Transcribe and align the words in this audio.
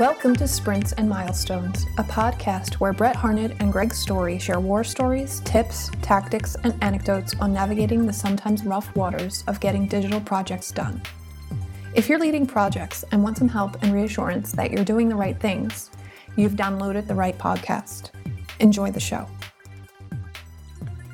Welcome 0.00 0.34
to 0.36 0.48
Sprints 0.48 0.90
and 0.90 1.08
Milestones, 1.08 1.86
a 1.98 2.02
podcast 2.02 2.74
where 2.74 2.92
Brett 2.92 3.14
Harned 3.14 3.54
and 3.60 3.72
Greg 3.72 3.94
Storey 3.94 4.40
share 4.40 4.58
war 4.58 4.82
stories, 4.82 5.38
tips, 5.44 5.88
tactics, 6.02 6.56
and 6.64 6.74
anecdotes 6.82 7.36
on 7.38 7.52
navigating 7.52 8.04
the 8.04 8.12
sometimes 8.12 8.64
rough 8.64 8.92
waters 8.96 9.44
of 9.46 9.60
getting 9.60 9.86
digital 9.86 10.20
projects 10.20 10.72
done. 10.72 11.00
If 11.94 12.08
you're 12.08 12.18
leading 12.18 12.44
projects 12.44 13.04
and 13.12 13.22
want 13.22 13.38
some 13.38 13.46
help 13.46 13.80
and 13.84 13.94
reassurance 13.94 14.50
that 14.54 14.72
you're 14.72 14.84
doing 14.84 15.08
the 15.08 15.14
right 15.14 15.38
things, 15.38 15.92
you've 16.34 16.54
downloaded 16.54 17.06
the 17.06 17.14
right 17.14 17.38
podcast. 17.38 18.10
Enjoy 18.58 18.90
the 18.90 18.98
show. 18.98 19.28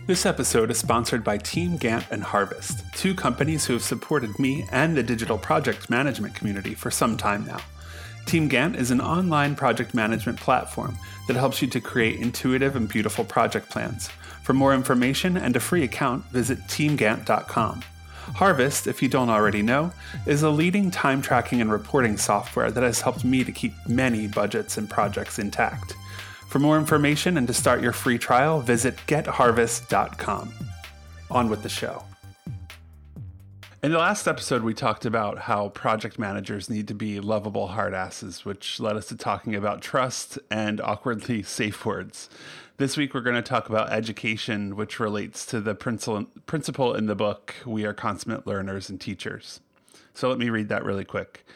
This 0.07 0.25
episode 0.25 0.71
is 0.71 0.79
sponsored 0.79 1.23
by 1.23 1.37
Team 1.37 1.79
Gantt 1.79 2.11
and 2.11 2.23
Harvest, 2.23 2.83
two 2.95 3.15
companies 3.15 3.67
who 3.67 3.75
have 3.75 3.83
supported 3.83 4.39
me 4.39 4.65
and 4.73 4.97
the 4.97 5.03
digital 5.03 5.37
project 5.37 5.91
management 5.91 6.35
community 6.35 6.73
for 6.73 6.91
some 6.91 7.19
time 7.19 7.45
now. 7.45 7.61
Team 8.27 8.49
Gantt 8.49 8.77
is 8.77 8.91
an 8.91 9.01
online 9.01 9.55
project 9.55 9.95
management 9.95 10.39
platform 10.39 10.97
that 11.27 11.37
helps 11.37 11.61
you 11.61 11.69
to 11.69 11.81
create 11.81 12.21
intuitive 12.21 12.77
and 12.77 12.89
beautiful 12.89 13.25
project 13.25 13.69
plans. 13.69 14.09
For 14.43 14.53
more 14.53 14.75
information 14.75 15.37
and 15.37 15.55
a 15.57 15.61
free 15.61 15.85
account, 15.85 16.25
visit 16.27 16.59
teamgantt.com. 16.69 17.83
Harvest, 18.35 18.87
if 18.87 19.03
you 19.03 19.09
don't 19.09 19.31
already 19.31 19.63
know, 19.63 19.93
is 20.27 20.43
a 20.43 20.51
leading 20.51 20.91
time 20.91 21.21
tracking 21.21 21.61
and 21.61 21.71
reporting 21.71 22.17
software 22.17 22.71
that 22.71 22.83
has 22.83 23.01
helped 23.01 23.25
me 23.25 23.45
to 23.45 23.53
keep 23.53 23.73
many 23.89 24.29
budgets 24.29 24.79
and 24.79 24.89
projects 24.89 25.39
intact. 25.39 25.95
For 26.49 26.59
more 26.59 26.79
information 26.79 27.37
and 27.37 27.47
to 27.47 27.55
start 27.55 27.83
your 27.83 27.93
free 27.93 28.19
trial, 28.19 28.61
visit 28.61 28.97
getharvest.com. 29.07 30.53
On 31.31 31.49
with 31.49 31.63
the 31.63 31.69
show. 31.69 32.05
In 33.83 33.93
the 33.93 33.99
last 33.99 34.29
episode, 34.29 34.63
we 34.63 34.75
talked 34.75 35.07
about 35.07 35.39
how 35.39 35.71
project 35.71 36.19
managers 36.19 36.69
need 36.69 36.87
to 36.89 36.95
be 36.95 37.19
lovable 37.19 37.69
hardasses, 37.69 38.45
which 38.45 38.79
led 38.79 38.95
us 38.95 39.07
to 39.07 39.17
talking 39.17 39.55
about 39.55 39.81
trust 39.81 40.39
and 40.51 40.83
awkwardly 40.83 41.43
safe 41.45 41.87
words. 41.87 42.29
This 42.77 42.99
week, 42.99 43.15
we're 43.15 43.23
going 43.23 43.37
to 43.37 43.43
talk 43.43 43.71
about 43.71 43.91
education, 43.91 44.77
which 44.77 45.01
relates 45.01 45.47
to 45.47 45.63
the 45.63 45.75
principle 45.75 46.95
in 46.95 47.07
the 47.07 47.15
book 47.15 47.55
We 47.65 47.87
Are 47.87 47.95
Consummate 47.95 48.47
Learners 48.47 48.91
and 48.91 49.01
Teachers. 49.01 49.61
So 50.13 50.29
let 50.29 50.37
me 50.37 50.51
read 50.51 50.69
that 50.69 50.85
really 50.85 51.07
quick. 51.07 51.47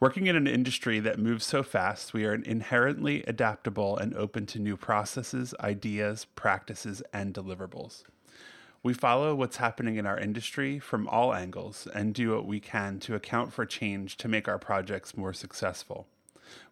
Working 0.00 0.26
in 0.26 0.34
an 0.34 0.48
industry 0.48 0.98
that 0.98 1.20
moves 1.20 1.46
so 1.46 1.62
fast, 1.62 2.12
we 2.12 2.24
are 2.24 2.34
inherently 2.34 3.22
adaptable 3.28 3.96
and 3.96 4.12
open 4.16 4.46
to 4.46 4.58
new 4.58 4.76
processes, 4.76 5.54
ideas, 5.60 6.24
practices, 6.34 7.00
and 7.12 7.32
deliverables. 7.32 8.02
We 8.84 8.92
follow 8.92 9.34
what's 9.34 9.56
happening 9.56 9.96
in 9.96 10.04
our 10.04 10.18
industry 10.18 10.78
from 10.78 11.08
all 11.08 11.32
angles 11.32 11.88
and 11.94 12.12
do 12.12 12.34
what 12.34 12.44
we 12.44 12.60
can 12.60 13.00
to 13.00 13.14
account 13.14 13.50
for 13.50 13.64
change 13.64 14.18
to 14.18 14.28
make 14.28 14.46
our 14.46 14.58
projects 14.58 15.16
more 15.16 15.32
successful. 15.32 16.06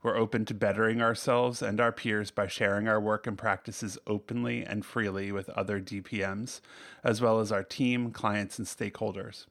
We're 0.03 0.19
open 0.19 0.45
to 0.45 0.55
bettering 0.55 1.01
ourselves 1.01 1.63
and 1.63 1.81
our 1.81 1.91
peers 1.91 2.31
by 2.31 2.49
sharing 2.49 2.87
our 2.87 3.01
work 3.01 3.27
and 3.27 3.39
practices 3.39 3.97
openly 4.07 4.63
and 4.63 4.85
freely 4.85 5.33
with 5.33 5.49
other 5.51 5.81
DPMs, 5.81 6.61
as 7.03 7.23
well 7.23 7.41
as 7.41 7.51
our 7.51 7.65
team, 7.65 8.11
clients, 8.11 8.59
and 8.59 8.69
stakeholders. 8.69 9.47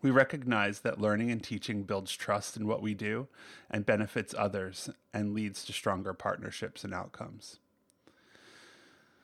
We 0.00 0.10
recognize 0.10 0.80
that 0.80 0.98
learning 0.98 1.30
and 1.30 1.42
teaching 1.42 1.82
builds 1.82 2.16
trust 2.16 2.56
in 2.56 2.66
what 2.66 2.80
we 2.80 2.94
do 2.94 3.28
and 3.70 3.84
benefits 3.84 4.34
others 4.38 4.88
and 5.12 5.34
leads 5.34 5.66
to 5.66 5.74
stronger 5.74 6.14
partnerships 6.14 6.84
and 6.84 6.94
outcomes. 6.94 7.58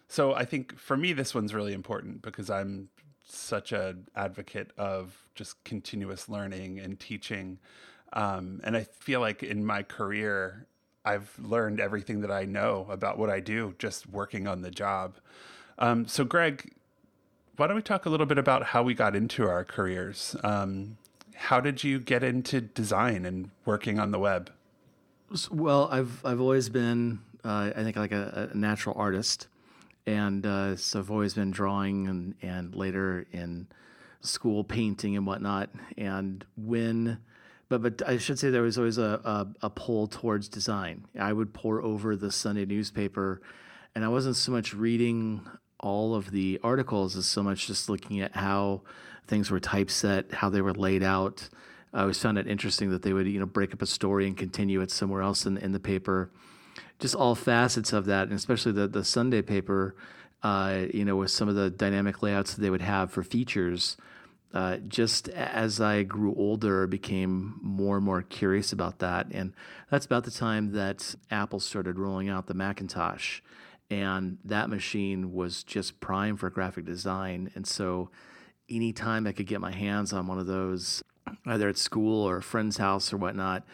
So 0.08 0.34
I 0.34 0.44
think 0.44 0.78
for 0.78 0.96
me, 0.96 1.12
this 1.12 1.34
one's 1.34 1.52
really 1.54 1.72
important 1.72 2.22
because 2.22 2.50
I'm 2.50 2.88
such 3.24 3.72
an 3.72 4.06
advocate 4.14 4.70
of 4.78 5.26
just 5.34 5.62
continuous 5.64 6.28
learning 6.28 6.78
and 6.78 6.98
teaching. 6.98 7.58
Um, 8.12 8.60
and 8.64 8.76
I 8.76 8.84
feel 8.84 9.20
like 9.20 9.42
in 9.42 9.64
my 9.64 9.82
career, 9.82 10.66
I've 11.04 11.36
learned 11.38 11.80
everything 11.80 12.20
that 12.22 12.30
I 12.30 12.44
know 12.44 12.86
about 12.88 13.18
what 13.18 13.30
I 13.30 13.40
do 13.40 13.74
just 13.78 14.08
working 14.08 14.46
on 14.46 14.62
the 14.62 14.70
job. 14.70 15.16
Um, 15.78 16.06
so, 16.06 16.24
Greg, 16.24 16.72
why 17.56 17.66
don't 17.66 17.76
we 17.76 17.82
talk 17.82 18.06
a 18.06 18.10
little 18.10 18.26
bit 18.26 18.38
about 18.38 18.64
how 18.64 18.82
we 18.82 18.94
got 18.94 19.14
into 19.16 19.48
our 19.48 19.64
careers? 19.64 20.36
Um, 20.42 20.98
how 21.34 21.60
did 21.60 21.84
you 21.84 21.98
get 21.98 22.22
into 22.24 22.60
design 22.60 23.24
and 23.24 23.50
working 23.64 23.98
on 23.98 24.10
the 24.10 24.18
web? 24.18 24.50
Well, 25.50 25.88
I've 25.90 26.24
I've 26.24 26.40
always 26.40 26.68
been, 26.68 27.20
uh, 27.44 27.72
I 27.76 27.82
think, 27.82 27.96
like 27.96 28.12
a, 28.12 28.50
a 28.52 28.56
natural 28.56 28.94
artist 28.98 29.48
and 30.06 30.46
uh, 30.46 30.76
so 30.76 31.00
I've 31.00 31.10
always 31.10 31.34
been 31.34 31.50
drawing 31.50 32.06
and 32.06 32.34
and 32.42 32.74
later 32.74 33.26
in 33.32 33.66
school 34.20 34.64
painting 34.64 35.16
and 35.16 35.26
whatnot. 35.26 35.70
And 35.96 36.44
when, 36.56 37.18
but 37.68 37.82
but 37.82 38.02
I 38.06 38.18
should 38.18 38.38
say 38.38 38.50
there 38.50 38.62
was 38.62 38.78
always 38.78 38.98
a, 38.98 39.20
a, 39.24 39.46
a 39.62 39.70
pull 39.70 40.06
towards 40.06 40.48
design. 40.48 41.06
I 41.18 41.32
would 41.32 41.52
pore 41.52 41.82
over 41.82 42.16
the 42.16 42.30
Sunday 42.30 42.64
newspaper, 42.64 43.40
and 43.94 44.04
I 44.04 44.08
wasn't 44.08 44.36
so 44.36 44.52
much 44.52 44.74
reading 44.74 45.46
all 45.80 46.14
of 46.14 46.30
the 46.30 46.58
articles 46.62 47.16
as 47.16 47.26
so 47.26 47.42
much 47.42 47.66
just 47.66 47.88
looking 47.88 48.20
at 48.20 48.34
how 48.34 48.82
things 49.26 49.50
were 49.50 49.60
typeset, 49.60 50.32
how 50.32 50.48
they 50.48 50.60
were 50.60 50.72
laid 50.72 51.02
out. 51.02 51.48
I 51.92 52.02
always 52.02 52.20
found 52.20 52.38
it 52.38 52.46
interesting 52.46 52.90
that 52.90 53.02
they 53.02 53.12
would 53.12 53.26
you 53.26 53.40
know 53.40 53.46
break 53.46 53.72
up 53.72 53.82
a 53.82 53.86
story 53.86 54.26
and 54.26 54.36
continue 54.36 54.80
it 54.82 54.90
somewhere 54.90 55.22
else 55.22 55.46
in 55.46 55.56
in 55.56 55.72
the 55.72 55.80
paper 55.80 56.30
just 56.98 57.14
all 57.14 57.34
facets 57.34 57.92
of 57.92 58.06
that, 58.06 58.24
and 58.24 58.32
especially 58.32 58.72
the 58.72 58.88
the 58.88 59.04
Sunday 59.04 59.42
paper, 59.42 59.94
uh, 60.42 60.84
you 60.92 61.04
know, 61.04 61.16
with 61.16 61.30
some 61.30 61.48
of 61.48 61.54
the 61.54 61.70
dynamic 61.70 62.22
layouts 62.22 62.54
that 62.54 62.60
they 62.60 62.70
would 62.70 62.82
have 62.82 63.10
for 63.10 63.22
features. 63.22 63.96
Uh, 64.54 64.78
just 64.88 65.28
as 65.30 65.80
I 65.80 66.02
grew 66.02 66.34
older, 66.34 66.86
became 66.86 67.58
more 67.60 67.96
and 67.96 68.04
more 68.04 68.22
curious 68.22 68.72
about 68.72 69.00
that, 69.00 69.26
and 69.30 69.52
that's 69.90 70.06
about 70.06 70.24
the 70.24 70.30
time 70.30 70.72
that 70.72 71.14
Apple 71.30 71.60
started 71.60 71.98
rolling 71.98 72.28
out 72.30 72.46
the 72.46 72.54
Macintosh, 72.54 73.40
and 73.90 74.38
that 74.44 74.70
machine 74.70 75.34
was 75.34 75.62
just 75.62 76.00
prime 76.00 76.36
for 76.36 76.48
graphic 76.48 76.86
design. 76.86 77.50
And 77.54 77.66
so, 77.66 78.08
anytime 78.70 79.26
I 79.26 79.32
could 79.32 79.46
get 79.46 79.60
my 79.60 79.72
hands 79.72 80.12
on 80.14 80.26
one 80.26 80.38
of 80.38 80.46
those, 80.46 81.02
either 81.44 81.68
at 81.68 81.76
school 81.76 82.22
or 82.22 82.38
a 82.38 82.42
friend's 82.42 82.78
house 82.78 83.12
or 83.12 83.18
whatnot, 83.18 83.64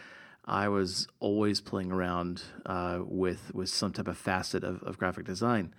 I 0.45 0.69
was 0.69 1.07
always 1.21 1.61
playing 1.61 1.93
around 1.93 2.43
uh, 2.67 3.01
with 3.05 3.55
with 3.55 3.69
some 3.69 3.93
type 3.93 4.09
of 4.09 4.19
facet 4.19 4.65
of, 4.65 4.83
of 4.83 4.99
graphic 4.99 5.25
design. 5.25 5.75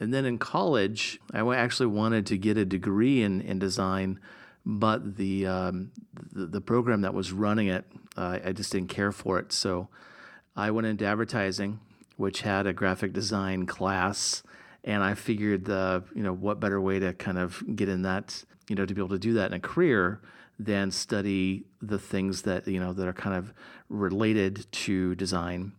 And 0.00 0.12
then 0.12 0.24
in 0.24 0.38
college, 0.38 1.20
I 1.32 1.40
actually 1.54 1.86
wanted 1.86 2.26
to 2.26 2.38
get 2.38 2.58
a 2.58 2.64
degree 2.64 3.22
in, 3.22 3.40
in 3.40 3.58
design, 3.58 4.18
but 4.66 5.16
the, 5.16 5.46
um, 5.46 5.92
the, 6.32 6.46
the 6.46 6.60
program 6.60 7.02
that 7.02 7.14
was 7.14 7.32
running 7.32 7.68
it, 7.68 7.84
uh, 8.16 8.40
I 8.44 8.52
just 8.52 8.72
didn't 8.72 8.88
care 8.88 9.12
for 9.12 9.38
it. 9.38 9.52
So 9.52 9.88
I 10.56 10.70
went 10.72 10.86
into 10.86 11.04
advertising, 11.04 11.80
which 12.16 12.40
had 12.40 12.66
a 12.66 12.72
graphic 12.72 13.12
design 13.12 13.66
class, 13.66 14.42
and 14.82 15.02
I 15.02 15.14
figured 15.14 15.64
the 15.64 16.04
you 16.14 16.22
know 16.22 16.32
what 16.32 16.60
better 16.60 16.80
way 16.80 16.98
to 16.98 17.12
kind 17.14 17.38
of 17.38 17.62
get 17.74 17.88
in 17.88 18.02
that 18.02 18.44
you 18.68 18.76
know 18.76 18.84
to 18.84 18.94
be 18.94 19.00
able 19.00 19.08
to 19.10 19.18
do 19.18 19.32
that 19.34 19.46
in 19.46 19.54
a 19.54 19.60
career 19.60 20.20
than 20.58 20.90
study 20.90 21.64
the 21.82 21.98
things 21.98 22.42
that 22.42 22.66
you 22.68 22.80
know 22.80 22.92
that 22.92 23.08
are 23.08 23.12
kind 23.12 23.36
of 23.36 23.52
related 23.88 24.66
to 24.72 25.14
design. 25.14 25.72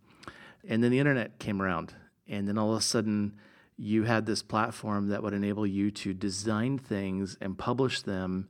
And 0.67 0.83
then 0.83 0.91
the 0.91 0.99
internet 0.99 1.39
came 1.39 1.61
around, 1.61 1.93
and 2.27 2.47
then 2.47 2.57
all 2.57 2.71
of 2.71 2.79
a 2.79 2.81
sudden 2.81 3.37
you 3.77 4.03
had 4.03 4.25
this 4.25 4.41
platform 4.41 5.09
that 5.09 5.21
would 5.21 5.33
enable 5.33 5.67
you 5.67 5.91
to 5.91 6.13
design 6.13 6.77
things 6.77 7.37
and 7.41 7.57
publish 7.57 8.01
them 8.01 8.47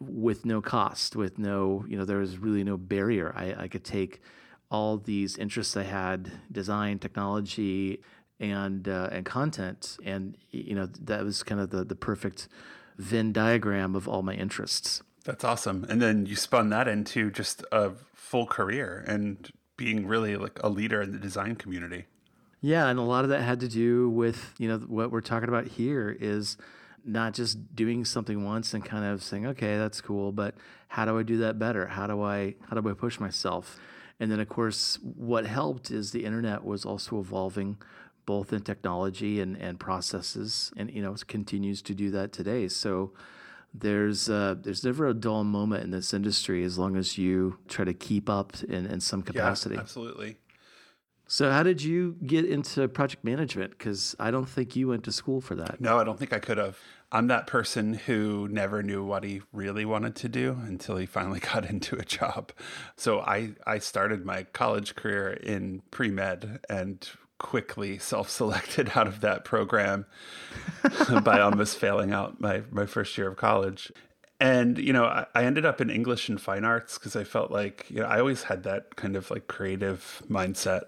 with 0.00 0.44
no 0.44 0.60
cost, 0.60 1.16
with 1.16 1.38
no, 1.38 1.84
you 1.88 1.96
know, 1.96 2.04
there 2.04 2.18
was 2.18 2.38
really 2.38 2.62
no 2.62 2.76
barrier. 2.76 3.32
I, 3.36 3.64
I 3.64 3.68
could 3.68 3.84
take 3.84 4.20
all 4.70 4.98
these 4.98 5.36
interests 5.36 5.76
I 5.76 5.84
had, 5.84 6.30
design, 6.50 6.98
technology, 6.98 8.00
and 8.40 8.88
uh, 8.88 9.08
and 9.12 9.24
content, 9.24 9.96
and 10.04 10.36
you 10.50 10.74
know 10.74 10.86
that 11.02 11.22
was 11.22 11.44
kind 11.44 11.60
of 11.60 11.70
the 11.70 11.84
the 11.84 11.94
perfect 11.94 12.48
Venn 12.98 13.32
diagram 13.32 13.94
of 13.94 14.08
all 14.08 14.22
my 14.22 14.34
interests. 14.34 15.02
That's 15.24 15.42
awesome. 15.42 15.86
And 15.88 16.00
then 16.00 16.26
you 16.26 16.36
spun 16.36 16.68
that 16.70 16.86
into 16.86 17.30
just 17.30 17.64
a 17.72 17.92
full 18.14 18.46
career 18.46 19.04
and 19.06 19.50
being 19.76 20.06
really 20.06 20.36
like 20.36 20.60
a 20.62 20.68
leader 20.68 21.02
in 21.02 21.12
the 21.12 21.18
design 21.18 21.56
community. 21.56 22.04
Yeah, 22.60 22.88
and 22.88 22.98
a 22.98 23.02
lot 23.02 23.24
of 23.24 23.30
that 23.30 23.42
had 23.42 23.60
to 23.60 23.68
do 23.68 24.08
with, 24.08 24.54
you 24.58 24.68
know, 24.68 24.78
what 24.78 25.10
we're 25.10 25.20
talking 25.20 25.48
about 25.48 25.66
here 25.66 26.16
is 26.18 26.56
not 27.04 27.34
just 27.34 27.76
doing 27.76 28.04
something 28.04 28.44
once 28.44 28.72
and 28.72 28.82
kind 28.84 29.04
of 29.04 29.22
saying, 29.22 29.46
"Okay, 29.46 29.76
that's 29.76 30.00
cool, 30.00 30.32
but 30.32 30.54
how 30.88 31.04
do 31.04 31.18
I 31.18 31.22
do 31.22 31.36
that 31.38 31.58
better? 31.58 31.86
How 31.88 32.06
do 32.06 32.22
I 32.22 32.54
how 32.68 32.80
do 32.80 32.88
I 32.88 32.94
push 32.94 33.20
myself?" 33.20 33.78
And 34.18 34.30
then 34.30 34.40
of 34.40 34.48
course, 34.48 34.98
what 35.02 35.46
helped 35.46 35.90
is 35.90 36.12
the 36.12 36.24
internet 36.24 36.64
was 36.64 36.86
also 36.86 37.20
evolving 37.20 37.76
both 38.24 38.52
in 38.54 38.62
technology 38.62 39.40
and, 39.40 39.56
and 39.58 39.78
processes 39.78 40.72
and 40.76 40.90
you 40.90 41.02
know, 41.02 41.12
it 41.12 41.26
continues 41.26 41.82
to 41.82 41.94
do 41.94 42.10
that 42.12 42.32
today. 42.32 42.68
So 42.68 43.12
there's 43.74 44.30
uh, 44.30 44.54
there's 44.60 44.84
never 44.84 45.08
a 45.08 45.14
dull 45.14 45.44
moment 45.44 45.82
in 45.82 45.90
this 45.90 46.14
industry 46.14 46.64
as 46.64 46.78
long 46.78 46.96
as 46.96 47.18
you 47.18 47.58
try 47.68 47.84
to 47.84 47.92
keep 47.92 48.30
up 48.30 48.54
in, 48.62 48.86
in 48.86 49.00
some 49.00 49.22
capacity. 49.22 49.74
Yeah, 49.74 49.80
absolutely. 49.80 50.36
So, 51.26 51.50
how 51.50 51.62
did 51.62 51.82
you 51.82 52.16
get 52.24 52.44
into 52.44 52.86
project 52.86 53.24
management? 53.24 53.70
Because 53.70 54.14
I 54.20 54.30
don't 54.30 54.48
think 54.48 54.76
you 54.76 54.88
went 54.88 55.04
to 55.04 55.12
school 55.12 55.40
for 55.40 55.54
that. 55.56 55.80
No, 55.80 55.98
I 55.98 56.04
don't 56.04 56.18
think 56.18 56.32
I 56.32 56.38
could 56.38 56.58
have. 56.58 56.78
I'm 57.10 57.28
that 57.28 57.46
person 57.46 57.94
who 57.94 58.48
never 58.48 58.82
knew 58.82 59.04
what 59.04 59.24
he 59.24 59.40
really 59.52 59.84
wanted 59.84 60.16
to 60.16 60.28
do 60.28 60.58
until 60.66 60.96
he 60.96 61.06
finally 61.06 61.40
got 61.52 61.64
into 61.64 61.96
a 61.96 62.04
job. 62.04 62.52
So 62.96 63.20
I, 63.20 63.52
I 63.66 63.78
started 63.78 64.24
my 64.24 64.44
college 64.44 64.94
career 64.94 65.30
in 65.30 65.82
pre 65.90 66.10
med 66.10 66.60
and 66.68 67.08
quickly 67.38 67.98
self 67.98 68.30
selected 68.30 68.92
out 68.94 69.06
of 69.06 69.20
that 69.20 69.44
program 69.44 70.06
by 71.22 71.40
almost 71.40 71.76
failing 71.78 72.12
out 72.12 72.40
my, 72.40 72.62
my 72.70 72.86
first 72.86 73.16
year 73.18 73.28
of 73.28 73.36
college. 73.36 73.92
And, 74.40 74.78
you 74.78 74.92
know, 74.92 75.04
I, 75.04 75.26
I 75.34 75.44
ended 75.44 75.64
up 75.64 75.80
in 75.80 75.90
English 75.90 76.28
and 76.28 76.40
fine 76.40 76.64
arts 76.64 76.98
because 76.98 77.16
I 77.16 77.24
felt 77.24 77.50
like, 77.50 77.86
you 77.88 78.00
know, 78.00 78.06
I 78.06 78.18
always 78.18 78.44
had 78.44 78.64
that 78.64 78.96
kind 78.96 79.16
of 79.16 79.30
like 79.30 79.46
creative 79.46 80.22
mindset. 80.28 80.82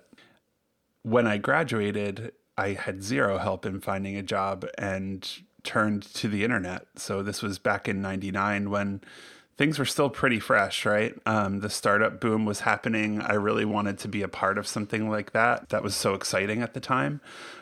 When 1.03 1.27
I 1.27 1.39
graduated, 1.39 2.33
I 2.59 2.71
had 2.71 3.03
zero 3.03 3.39
help 3.39 3.65
in 3.65 3.81
finding 3.81 4.17
a 4.17 4.23
job 4.23 4.67
and 4.77 5.29
turned 5.63 6.03
to 6.15 6.29
the 6.29 6.43
internet. 6.45 6.87
So 6.97 7.23
this 7.23 7.43
was 7.43 7.59
back 7.59 7.89
in 7.89 8.01
99 8.01 8.71
when 8.71 9.01
things 9.57 9.79
were 9.79 9.85
still 9.85 10.11
pretty 10.11 10.39
fresh, 10.39 10.85
right? 10.85 11.15
Um, 11.25 11.61
the 11.61 11.71
startup 11.71 12.21
boom 12.21 12.45
was 12.45 12.61
happening. 12.61 13.21
I 13.21 13.35
really 13.35 13.65
wanted 13.65 13.99
to 14.01 14.09
be 14.09 14.23
a 14.23 14.29
part 14.29 14.59
of 14.59 14.67
something 14.67 15.09
like 15.09 15.33
that. 15.33 15.71
That 15.71 15.83
was 15.83 15.95
so 15.95 16.15
exciting 16.15 16.63
at 16.63 16.75
the 16.75 16.81
time. 16.81 17.21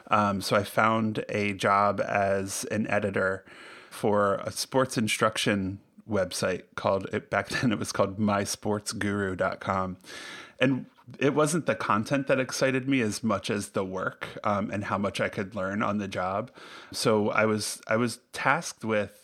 Um, 0.09 0.41
so 0.41 0.57
I 0.57 0.65
found 0.65 1.25
a 1.29 1.55
job 1.55 2.01
as 2.01 2.65
an 2.65 2.87
editor 2.89 3.45
for 3.91 4.37
a 4.37 4.51
sports 4.51 4.99
instruction 4.99 5.79
website 6.11 6.63
called 6.75 7.07
it 7.13 7.31
back 7.31 7.49
then 7.61 7.73
it 7.73 7.79
was 7.79 7.93
called 7.93 8.19
mysportsguru.com 8.19 9.97
and 10.61 10.87
it 11.19 11.35
wasn't 11.35 11.67
the 11.67 11.75
content 11.75 12.27
that 12.27 12.41
excited 12.41 12.89
me 12.89 13.01
as 13.01 13.23
much 13.23 13.51
as 13.51 13.71
the 13.71 13.85
work 13.85 14.29
um, 14.43 14.71
and 14.71 14.85
how 14.85 14.99
much 14.99 15.21
I 15.21 15.29
could 15.29 15.55
learn 15.55 15.83
on 15.83 15.99
the 15.99 16.09
job. 16.09 16.51
So 16.93 17.31
I 17.31 17.45
was 17.45 17.83
I 17.87 17.97
was 17.97 18.21
tasked 18.33 18.85
with 18.85 19.24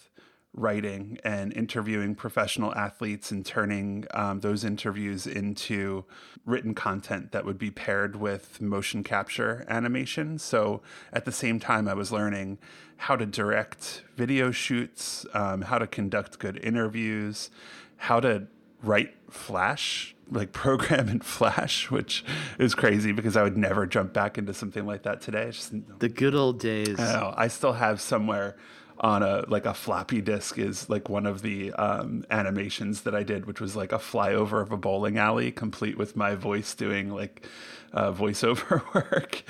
writing 0.52 1.18
and 1.22 1.52
interviewing 1.52 2.14
professional 2.14 2.74
athletes 2.74 3.30
and 3.30 3.46
turning 3.46 4.04
um, 4.14 4.40
those 4.40 4.64
interviews 4.64 5.26
into 5.26 6.04
written 6.44 6.74
content 6.74 7.30
that 7.32 7.44
would 7.44 7.58
be 7.58 7.70
paired 7.70 8.16
with 8.16 8.60
motion 8.60 9.04
capture 9.04 9.64
animation. 9.68 10.38
So 10.38 10.82
at 11.12 11.24
the 11.24 11.32
same 11.32 11.60
time, 11.60 11.86
I 11.86 11.94
was 11.94 12.10
learning 12.10 12.58
how 12.96 13.16
to 13.16 13.26
direct 13.26 14.02
video 14.16 14.50
shoots, 14.50 15.24
um, 15.34 15.62
how 15.62 15.78
to 15.78 15.86
conduct 15.86 16.38
good 16.38 16.58
interviews, 16.62 17.50
how 17.96 18.18
to 18.20 18.46
write 18.82 19.14
Flash, 19.30 20.16
like 20.30 20.52
program 20.52 21.08
in 21.08 21.20
Flash, 21.20 21.90
which 21.90 22.24
is 22.58 22.74
crazy 22.74 23.12
because 23.12 23.36
I 23.36 23.42
would 23.44 23.56
never 23.56 23.86
jump 23.86 24.12
back 24.12 24.36
into 24.36 24.52
something 24.52 24.84
like 24.84 25.04
that 25.04 25.20
today. 25.20 25.50
Just, 25.50 25.72
the 26.00 26.08
good 26.08 26.34
old 26.34 26.58
days. 26.58 26.98
I, 26.98 27.12
know, 27.12 27.34
I 27.36 27.48
still 27.48 27.74
have 27.74 28.00
somewhere 28.00 28.56
on 29.00 29.22
a 29.22 29.44
like 29.48 29.64
a 29.64 29.72
floppy 29.72 30.20
disk 30.20 30.58
is 30.58 30.88
like 30.90 31.08
one 31.08 31.24
of 31.26 31.40
the 31.40 31.72
um, 31.72 32.24
animations 32.30 33.02
that 33.02 33.14
I 33.14 33.22
did, 33.22 33.46
which 33.46 33.60
was 33.60 33.74
like 33.74 33.92
a 33.92 33.98
flyover 33.98 34.60
of 34.60 34.72
a 34.72 34.76
bowling 34.76 35.16
alley, 35.16 35.50
complete 35.50 35.96
with 35.96 36.16
my 36.16 36.34
voice 36.34 36.74
doing 36.74 37.10
like 37.10 37.46
uh, 37.92 38.12
voiceover 38.12 38.82
work. 38.94 39.42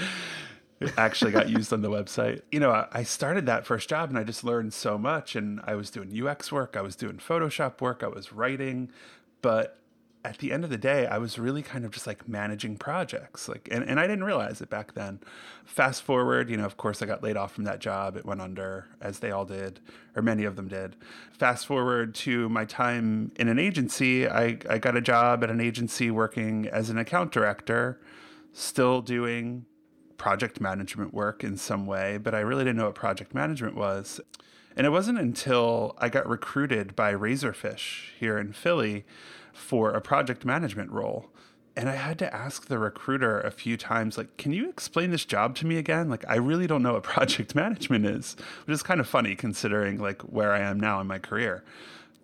It 0.79 0.93
actually 0.97 1.33
got 1.33 1.51
used 1.51 1.73
on 1.73 1.83
the 1.83 1.91
website. 1.91 2.43
You 2.51 2.61
know, 2.61 2.87
I 2.91 3.03
started 3.03 3.45
that 3.47 3.67
first 3.67 3.89
job 3.91 4.09
and 4.09 4.19
I 4.19 4.25
just 4.25 4.45
learned 4.45 4.73
so 4.73 4.97
much. 4.97 5.37
And 5.37 5.61
I 5.65 5.75
was 5.75 5.91
doing 5.91 6.27
UX 6.27 6.51
work, 6.51 6.77
I 6.77 6.81
was 6.81 6.97
doing 6.97 7.17
Photoshop 7.17 7.81
work, 7.81 8.03
I 8.03 8.09
was 8.09 8.33
writing, 8.33 8.91
but 9.43 9.80
at 10.23 10.39
the 10.39 10.53
end 10.53 10.65
of 10.65 10.71
the 10.71 10.77
day, 10.77 11.07
I 11.07 11.17
was 11.17 11.39
really 11.39 11.63
kind 11.63 11.85
of 11.85 11.93
just 11.93 12.07
like 12.07 12.29
managing 12.29 12.77
projects. 12.77 13.49
Like, 13.49 13.69
and, 13.71 13.83
and 13.83 13.99
I 13.99 14.07
didn't 14.07 14.25
realize 14.25 14.61
it 14.61 14.69
back 14.69 14.93
then. 14.93 15.21
Fast 15.65 16.03
forward, 16.03 16.51
you 16.51 16.59
know, 16.59 16.67
of 16.67 16.77
course, 16.77 17.01
I 17.01 17.07
got 17.07 17.23
laid 17.23 17.39
off 17.39 17.53
from 17.53 17.65
that 17.65 17.81
job. 17.81 18.17
It 18.17 18.27
went 18.27 18.43
under, 18.43 18.89
as 19.01 19.21
they 19.21 19.31
all 19.31 19.47
did, 19.47 19.81
or 20.15 20.21
many 20.21 20.45
of 20.45 20.57
them 20.57 20.69
did. 20.69 20.97
Fast 21.33 21.67
forward 21.67 22.15
to 22.17 22.51
my 22.51 22.67
time 22.67 23.33
in 23.37 23.49
an 23.49 23.59
agency, 23.59 24.29
I, 24.29 24.59
I 24.69 24.79
got 24.79 24.95
a 24.97 25.01
job 25.01 25.43
at 25.43 25.51
an 25.51 25.61
agency 25.61 26.11
working 26.11 26.69
as 26.69 26.91
an 26.91 26.99
account 26.99 27.33
director, 27.33 27.99
still 28.53 29.01
doing 29.01 29.65
project 30.19 30.61
management 30.61 31.15
work 31.15 31.43
in 31.43 31.57
some 31.57 31.87
way, 31.87 32.19
but 32.19 32.35
I 32.35 32.41
really 32.41 32.65
didn't 32.65 32.77
know 32.77 32.87
what 32.87 32.95
project 32.95 33.35
management 33.35 33.75
was. 33.75 34.21
And 34.77 34.87
it 34.87 34.91
wasn't 34.91 35.19
until 35.19 35.95
I 35.99 36.11
got 36.11 36.29
recruited 36.29 36.95
by 36.95 37.15
Razorfish 37.15 38.11
here 38.19 38.39
in 38.39 38.53
Philly 38.53 39.05
for 39.53 39.93
a 39.93 40.01
project 40.01 40.45
management 40.45 40.91
role. 40.91 41.31
And 41.77 41.89
I 41.89 41.95
had 41.95 42.19
to 42.19 42.35
ask 42.35 42.67
the 42.67 42.79
recruiter 42.79 43.41
a 43.41 43.51
few 43.51 43.77
times, 43.77 44.19
like, 44.19 44.37
can 44.37 44.53
you 44.53 44.69
explain 44.69 45.11
this 45.11 45.25
job 45.25 45.55
to 45.57 45.67
me 45.67 45.77
again? 45.77 46.09
Like, 46.09 46.25
I 46.29 46.35
really 46.37 46.67
don't 46.67 46.83
know 46.83 46.95
what 46.95 47.03
project 47.05 47.55
management 47.55 48.07
is, 48.07 48.37
which 48.65 48.75
is 48.75 48.83
kind 48.83 49.01
of 49.01 49.09
funny 49.09 49.35
considering 49.35 49.99
like 49.99 50.23
where 50.23 50.53
I 50.53 50.61
am 50.61 50.79
now 50.79 51.01
in 51.01 51.07
my 51.07 51.19
career. 51.19 51.65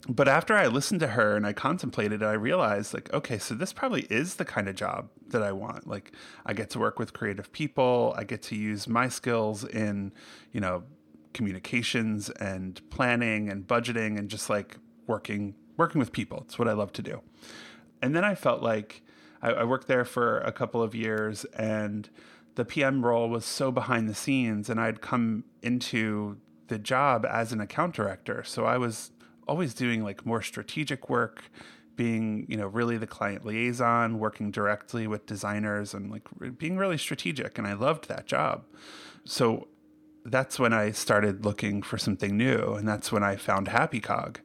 But 0.09 0.29
after 0.29 0.55
I 0.55 0.67
listened 0.69 1.01
to 1.01 1.09
her 1.09 1.37
and 1.37 1.47
I 1.47 1.53
contemplated 1.53 2.23
it, 2.23 2.25
I 2.25 2.35
realized, 2.35 2.95
like, 2.95 3.13
okay, 3.13 3.39
so 3.39 3.55
this 3.55 3.73
probably 3.73 4.03
is 4.03 4.37
the 4.37 4.45
kind 4.45 4.69
of 4.69 4.77
job 4.77 5.09
that 5.29 5.43
I 5.43 5.51
want. 5.51 5.89
Like, 5.89 6.13
I 6.45 6.53
get 6.53 6.71
to 6.71 6.79
work 6.79 6.99
with 6.99 7.13
creative 7.13 7.51
people, 7.51 8.15
I 8.17 8.23
get 8.23 8.43
to 8.43 8.57
use 8.57 8.87
my 8.87 9.09
skills 9.09 9.65
in, 9.65 10.13
you 10.53 10.61
know, 10.61 10.85
communications 11.37 12.31
and 12.31 12.81
planning 12.89 13.51
and 13.51 13.67
budgeting 13.67 14.19
and 14.19 14.29
just 14.31 14.49
like 14.49 14.79
working 15.07 15.55
working 15.77 15.99
with 15.99 16.13
people. 16.13 16.43
It's 16.47 16.59
what 16.59 16.69
I 16.69 16.73
love 16.73 16.93
to 16.95 17.03
do. 17.03 17.23
And 18.03 18.15
then 18.15 18.25
I 18.25 18.35
felt 18.35 18.63
like 18.63 19.03
I, 19.43 19.51
I 19.51 19.65
worked 19.65 19.89
there 19.89 20.05
for 20.05 20.39
a 20.41 20.53
couple 20.53 20.83
of 20.83 20.95
years 20.95 21.45
and 21.57 22.09
the 22.55 22.65
PM 22.65 23.05
role 23.05 23.29
was 23.29 23.45
so 23.45 23.71
behind 23.71 24.09
the 24.09 24.15
scenes 24.15 24.69
and 24.69 24.81
I'd 24.81 25.01
come 25.01 25.45
into 25.63 26.39
the 26.69 26.79
job 26.79 27.25
as 27.25 27.53
an 27.53 27.61
account 27.61 27.95
director. 27.95 28.43
So 28.45 28.65
I 28.65 28.79
was 28.79 29.13
always 29.47 29.75
doing 29.75 30.03
like 30.03 30.27
more 30.27 30.43
strategic 30.43 31.09
work, 31.09 31.45
being, 31.95 32.47
you 32.49 32.57
know, 32.57 32.67
really 32.67 32.97
the 32.97 33.07
client 33.07 33.45
liaison, 33.45 34.19
working 34.19 34.51
directly 34.51 35.07
with 35.07 35.27
designers 35.27 35.95
and 35.95 36.11
like 36.11 36.59
being 36.59 36.77
really 36.77 36.99
strategic 36.99 37.59
and 37.59 37.67
I 37.67 37.75
loved 37.75 38.09
that 38.09 38.27
job. 38.27 38.65
So 39.25 39.69
that's 40.25 40.59
when 40.59 40.73
I 40.73 40.91
started 40.91 41.45
looking 41.45 41.83
for 41.83 41.99
something 41.99 42.37
new 42.37 42.75
and 42.75 42.89
that's 42.89 43.13
when 43.13 43.23
I 43.23 43.37
found 43.37 43.69
Happy 43.69 44.01
Cog. 44.01 44.41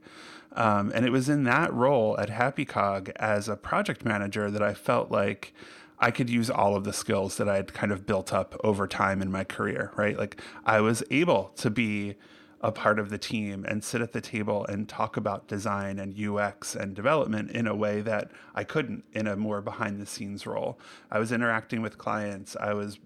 Um, 0.53 0.92
and 0.94 1.06
it 1.06 1.12
was 1.12 1.30
in 1.30 1.44
that 1.45 1.74
role 1.74 2.19
at 2.19 2.30
Happy 2.30 2.65
Cog 2.65 3.09
as 3.15 3.48
a 3.48 3.56
project 3.56 4.03
manager 4.03 4.51
that 4.51 4.62
I 4.62 4.74
felt 4.74 5.12
like 5.12 5.53
I 6.00 6.12
could 6.12 6.30
use 6.30 6.50
all 6.50 6.75
of 6.75 6.83
the 6.83 6.94
skills 6.94 7.38
that 7.38 7.48
I 7.48 7.57
had 7.57 7.74
kind 7.74 7.92
of 7.92 8.06
built 8.06 8.33
up 8.33 8.59
over 8.63 8.88
time 8.88 9.21
in 9.21 9.31
my 9.31 9.44
career, 9.44 9.92
right? 9.95 10.18
Like 10.18 10.42
I 10.65 10.81
was 10.81 11.03
able 11.12 11.51
to 11.57 11.69
be 11.69 12.15
a 12.59 12.71
part 12.71 13.00
of 13.00 13.09
the 13.09 13.18
team 13.18 13.65
and 13.68 13.83
sit 13.83 14.01
at 14.01 14.12
the 14.12 14.21
table 14.21 14.65
and 14.65 14.88
talk 14.88 15.18
about 15.18 15.48
design 15.48 16.00
and 16.00 16.19
UX 16.19 16.75
and 16.75 16.95
development 16.95 17.51
in 17.51 17.68
a 17.68 17.75
way 17.75 18.01
that 18.01 18.31
I 18.53 18.63
couldn't 18.63 19.03
in 19.13 19.27
a 19.27 19.36
more 19.36 19.62
behind 19.62 20.00
the 20.00 20.06
scenes 20.06 20.45
role. 20.45 20.79
I 21.10 21.20
was 21.20 21.31
interacting 21.31 21.81
with 21.81 21.98
clients, 21.98 22.55
I 22.60 22.74
was 22.74 23.00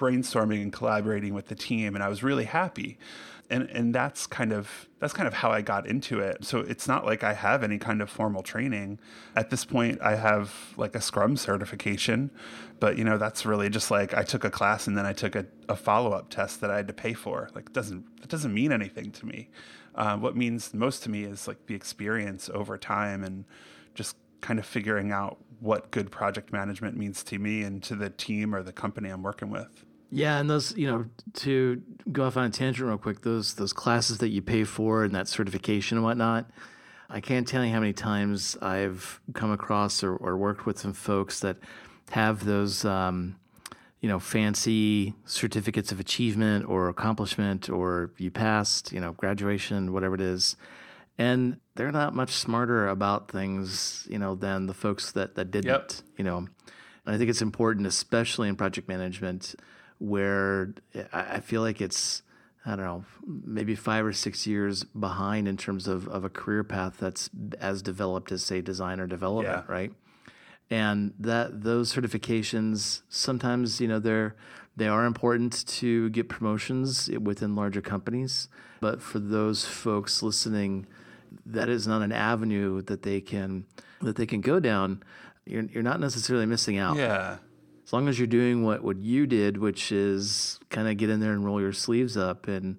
brainstorming 0.00 0.62
and 0.62 0.72
collaborating 0.72 1.34
with 1.34 1.46
the 1.46 1.54
team 1.54 1.94
and 1.94 2.02
I 2.02 2.08
was 2.08 2.22
really 2.22 2.46
happy 2.46 2.98
and 3.50 3.68
and 3.70 3.94
that's 3.94 4.26
kind 4.26 4.52
of 4.52 4.88
that's 5.00 5.12
kind 5.12 5.26
of 5.26 5.34
how 5.34 5.50
I 5.50 5.60
got 5.60 5.86
into 5.86 6.20
it. 6.20 6.44
So 6.44 6.60
it's 6.60 6.86
not 6.86 7.04
like 7.04 7.24
I 7.24 7.32
have 7.32 7.64
any 7.64 7.78
kind 7.78 8.00
of 8.00 8.08
formal 8.08 8.42
training. 8.42 9.00
At 9.34 9.50
this 9.50 9.64
point 9.64 10.00
I 10.00 10.14
have 10.14 10.72
like 10.76 10.94
a 10.94 11.00
Scrum 11.00 11.36
certification, 11.36 12.30
but 12.78 12.96
you 12.96 13.04
know 13.04 13.18
that's 13.18 13.44
really 13.44 13.68
just 13.68 13.90
like 13.90 14.14
I 14.14 14.22
took 14.22 14.44
a 14.44 14.50
class 14.50 14.86
and 14.86 14.96
then 14.96 15.04
I 15.04 15.12
took 15.12 15.34
a, 15.34 15.46
a 15.68 15.76
follow-up 15.76 16.30
test 16.30 16.60
that 16.60 16.70
I 16.70 16.76
had 16.76 16.86
to 16.86 16.94
pay 16.94 17.12
for. 17.12 17.50
Like 17.54 17.72
doesn't 17.72 18.06
it 18.22 18.28
doesn't 18.28 18.54
mean 18.54 18.72
anything 18.72 19.10
to 19.10 19.26
me. 19.26 19.48
Uh, 19.94 20.16
what 20.16 20.36
means 20.36 20.72
most 20.72 21.02
to 21.02 21.10
me 21.10 21.24
is 21.24 21.48
like 21.48 21.66
the 21.66 21.74
experience 21.74 22.48
over 22.54 22.78
time 22.78 23.24
and 23.24 23.44
just 23.94 24.16
kind 24.40 24.58
of 24.58 24.64
figuring 24.64 25.10
out 25.10 25.38
what 25.58 25.90
good 25.90 26.10
project 26.10 26.52
management 26.52 26.96
means 26.96 27.22
to 27.24 27.38
me 27.38 27.62
and 27.62 27.82
to 27.82 27.94
the 27.94 28.08
team 28.08 28.54
or 28.54 28.62
the 28.62 28.72
company 28.72 29.10
I'm 29.10 29.22
working 29.22 29.50
with. 29.50 29.84
Yeah, 30.10 30.38
and 30.38 30.50
those, 30.50 30.76
you 30.76 30.86
know, 30.86 31.06
to 31.34 31.82
go 32.10 32.24
off 32.24 32.36
on 32.36 32.44
a 32.44 32.50
tangent 32.50 32.86
real 32.86 32.98
quick, 32.98 33.22
those 33.22 33.54
those 33.54 33.72
classes 33.72 34.18
that 34.18 34.30
you 34.30 34.42
pay 34.42 34.64
for 34.64 35.04
and 35.04 35.14
that 35.14 35.28
certification 35.28 35.98
and 35.98 36.04
whatnot, 36.04 36.50
I 37.08 37.20
can't 37.20 37.46
tell 37.46 37.64
you 37.64 37.72
how 37.72 37.80
many 37.80 37.92
times 37.92 38.56
I've 38.60 39.20
come 39.34 39.52
across 39.52 40.02
or, 40.02 40.16
or 40.16 40.36
worked 40.36 40.66
with 40.66 40.78
some 40.78 40.92
folks 40.92 41.40
that 41.40 41.58
have 42.10 42.44
those, 42.44 42.84
um, 42.84 43.36
you 44.00 44.08
know, 44.08 44.18
fancy 44.18 45.14
certificates 45.26 45.92
of 45.92 46.00
achievement 46.00 46.68
or 46.68 46.88
accomplishment 46.88 47.68
or 47.68 48.10
you 48.16 48.32
passed, 48.32 48.92
you 48.92 49.00
know, 49.00 49.12
graduation, 49.12 49.92
whatever 49.92 50.16
it 50.16 50.20
is, 50.20 50.56
and 51.18 51.58
they're 51.76 51.92
not 51.92 52.14
much 52.14 52.32
smarter 52.32 52.88
about 52.88 53.30
things, 53.30 54.08
you 54.10 54.18
know, 54.18 54.34
than 54.34 54.66
the 54.66 54.74
folks 54.74 55.12
that 55.12 55.36
that 55.36 55.52
didn't, 55.52 55.68
yep. 55.68 55.92
you 56.18 56.24
know. 56.24 56.38
And 56.38 57.14
I 57.14 57.16
think 57.16 57.30
it's 57.30 57.42
important, 57.42 57.86
especially 57.86 58.48
in 58.48 58.56
project 58.56 58.88
management 58.88 59.54
where 60.00 60.74
I 61.12 61.38
feel 61.40 61.62
like 61.62 61.80
it's 61.80 62.22
I 62.66 62.76
don't 62.76 62.84
know 62.84 63.04
maybe 63.24 63.74
five 63.76 64.04
or 64.04 64.12
six 64.12 64.46
years 64.46 64.82
behind 64.82 65.46
in 65.46 65.56
terms 65.56 65.86
of 65.86 66.08
of 66.08 66.24
a 66.24 66.28
career 66.28 66.64
path 66.64 66.96
that's 66.98 67.30
as 67.60 67.82
developed 67.82 68.32
as 68.32 68.42
say 68.42 68.60
design 68.60 68.98
or 68.98 69.06
development, 69.06 69.64
yeah. 69.68 69.72
right? 69.72 69.92
And 70.68 71.14
that 71.18 71.62
those 71.62 71.94
certifications 71.94 73.02
sometimes 73.08 73.80
you 73.80 73.86
know 73.86 74.00
they're 74.00 74.34
They 74.76 74.88
are 74.88 75.04
important 75.04 75.66
to 75.80 76.08
get 76.10 76.28
promotions 76.28 77.10
within 77.20 77.54
larger 77.54 77.82
companies, 77.82 78.48
but 78.80 79.02
for 79.02 79.18
those 79.18 79.66
folks 79.66 80.22
listening, 80.22 80.86
that 81.44 81.68
is 81.68 81.86
not 81.86 82.02
an 82.02 82.12
avenue 82.12 82.80
that 82.82 83.02
they 83.02 83.20
can 83.20 83.66
that 84.00 84.16
they 84.16 84.26
can 84.26 84.40
go 84.40 84.60
down. 84.60 85.02
You're, 85.44 85.64
you're 85.64 85.82
not 85.82 86.00
necessarily 86.00 86.46
missing 86.46 86.78
out. 86.78 86.96
Yeah. 86.96 87.38
As 87.90 87.92
long 87.92 88.06
as 88.06 88.20
you're 88.20 88.28
doing 88.28 88.62
what, 88.62 88.84
what 88.84 88.98
you 88.98 89.26
did, 89.26 89.56
which 89.58 89.90
is 89.90 90.60
kind 90.68 90.86
of 90.86 90.96
get 90.96 91.10
in 91.10 91.18
there 91.18 91.32
and 91.32 91.44
roll 91.44 91.60
your 91.60 91.72
sleeves 91.72 92.16
up 92.16 92.46
and 92.46 92.78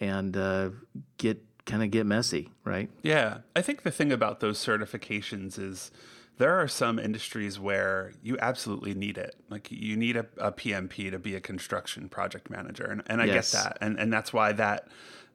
and 0.00 0.36
uh, 0.36 0.70
get 1.16 1.40
kind 1.64 1.80
of 1.80 1.92
get 1.92 2.06
messy, 2.06 2.50
right? 2.64 2.90
Yeah. 3.04 3.38
I 3.54 3.62
think 3.62 3.82
the 3.84 3.92
thing 3.92 4.10
about 4.10 4.40
those 4.40 4.58
certifications 4.58 5.60
is 5.60 5.92
there 6.38 6.58
are 6.60 6.66
some 6.66 6.98
industries 6.98 7.60
where 7.60 8.10
you 8.20 8.36
absolutely 8.40 8.94
need 8.94 9.16
it. 9.16 9.36
Like 9.48 9.70
you 9.70 9.96
need 9.96 10.16
a, 10.16 10.26
a 10.38 10.50
PMP 10.50 11.08
to 11.12 11.20
be 11.20 11.36
a 11.36 11.40
construction 11.40 12.08
project 12.08 12.50
manager, 12.50 12.86
and, 12.86 13.04
and 13.06 13.22
I 13.22 13.26
Yes. 13.26 13.52
get 13.52 13.62
that, 13.62 13.78
and 13.80 13.96
and 13.96 14.12
that's 14.12 14.32
why 14.32 14.50
that 14.54 14.88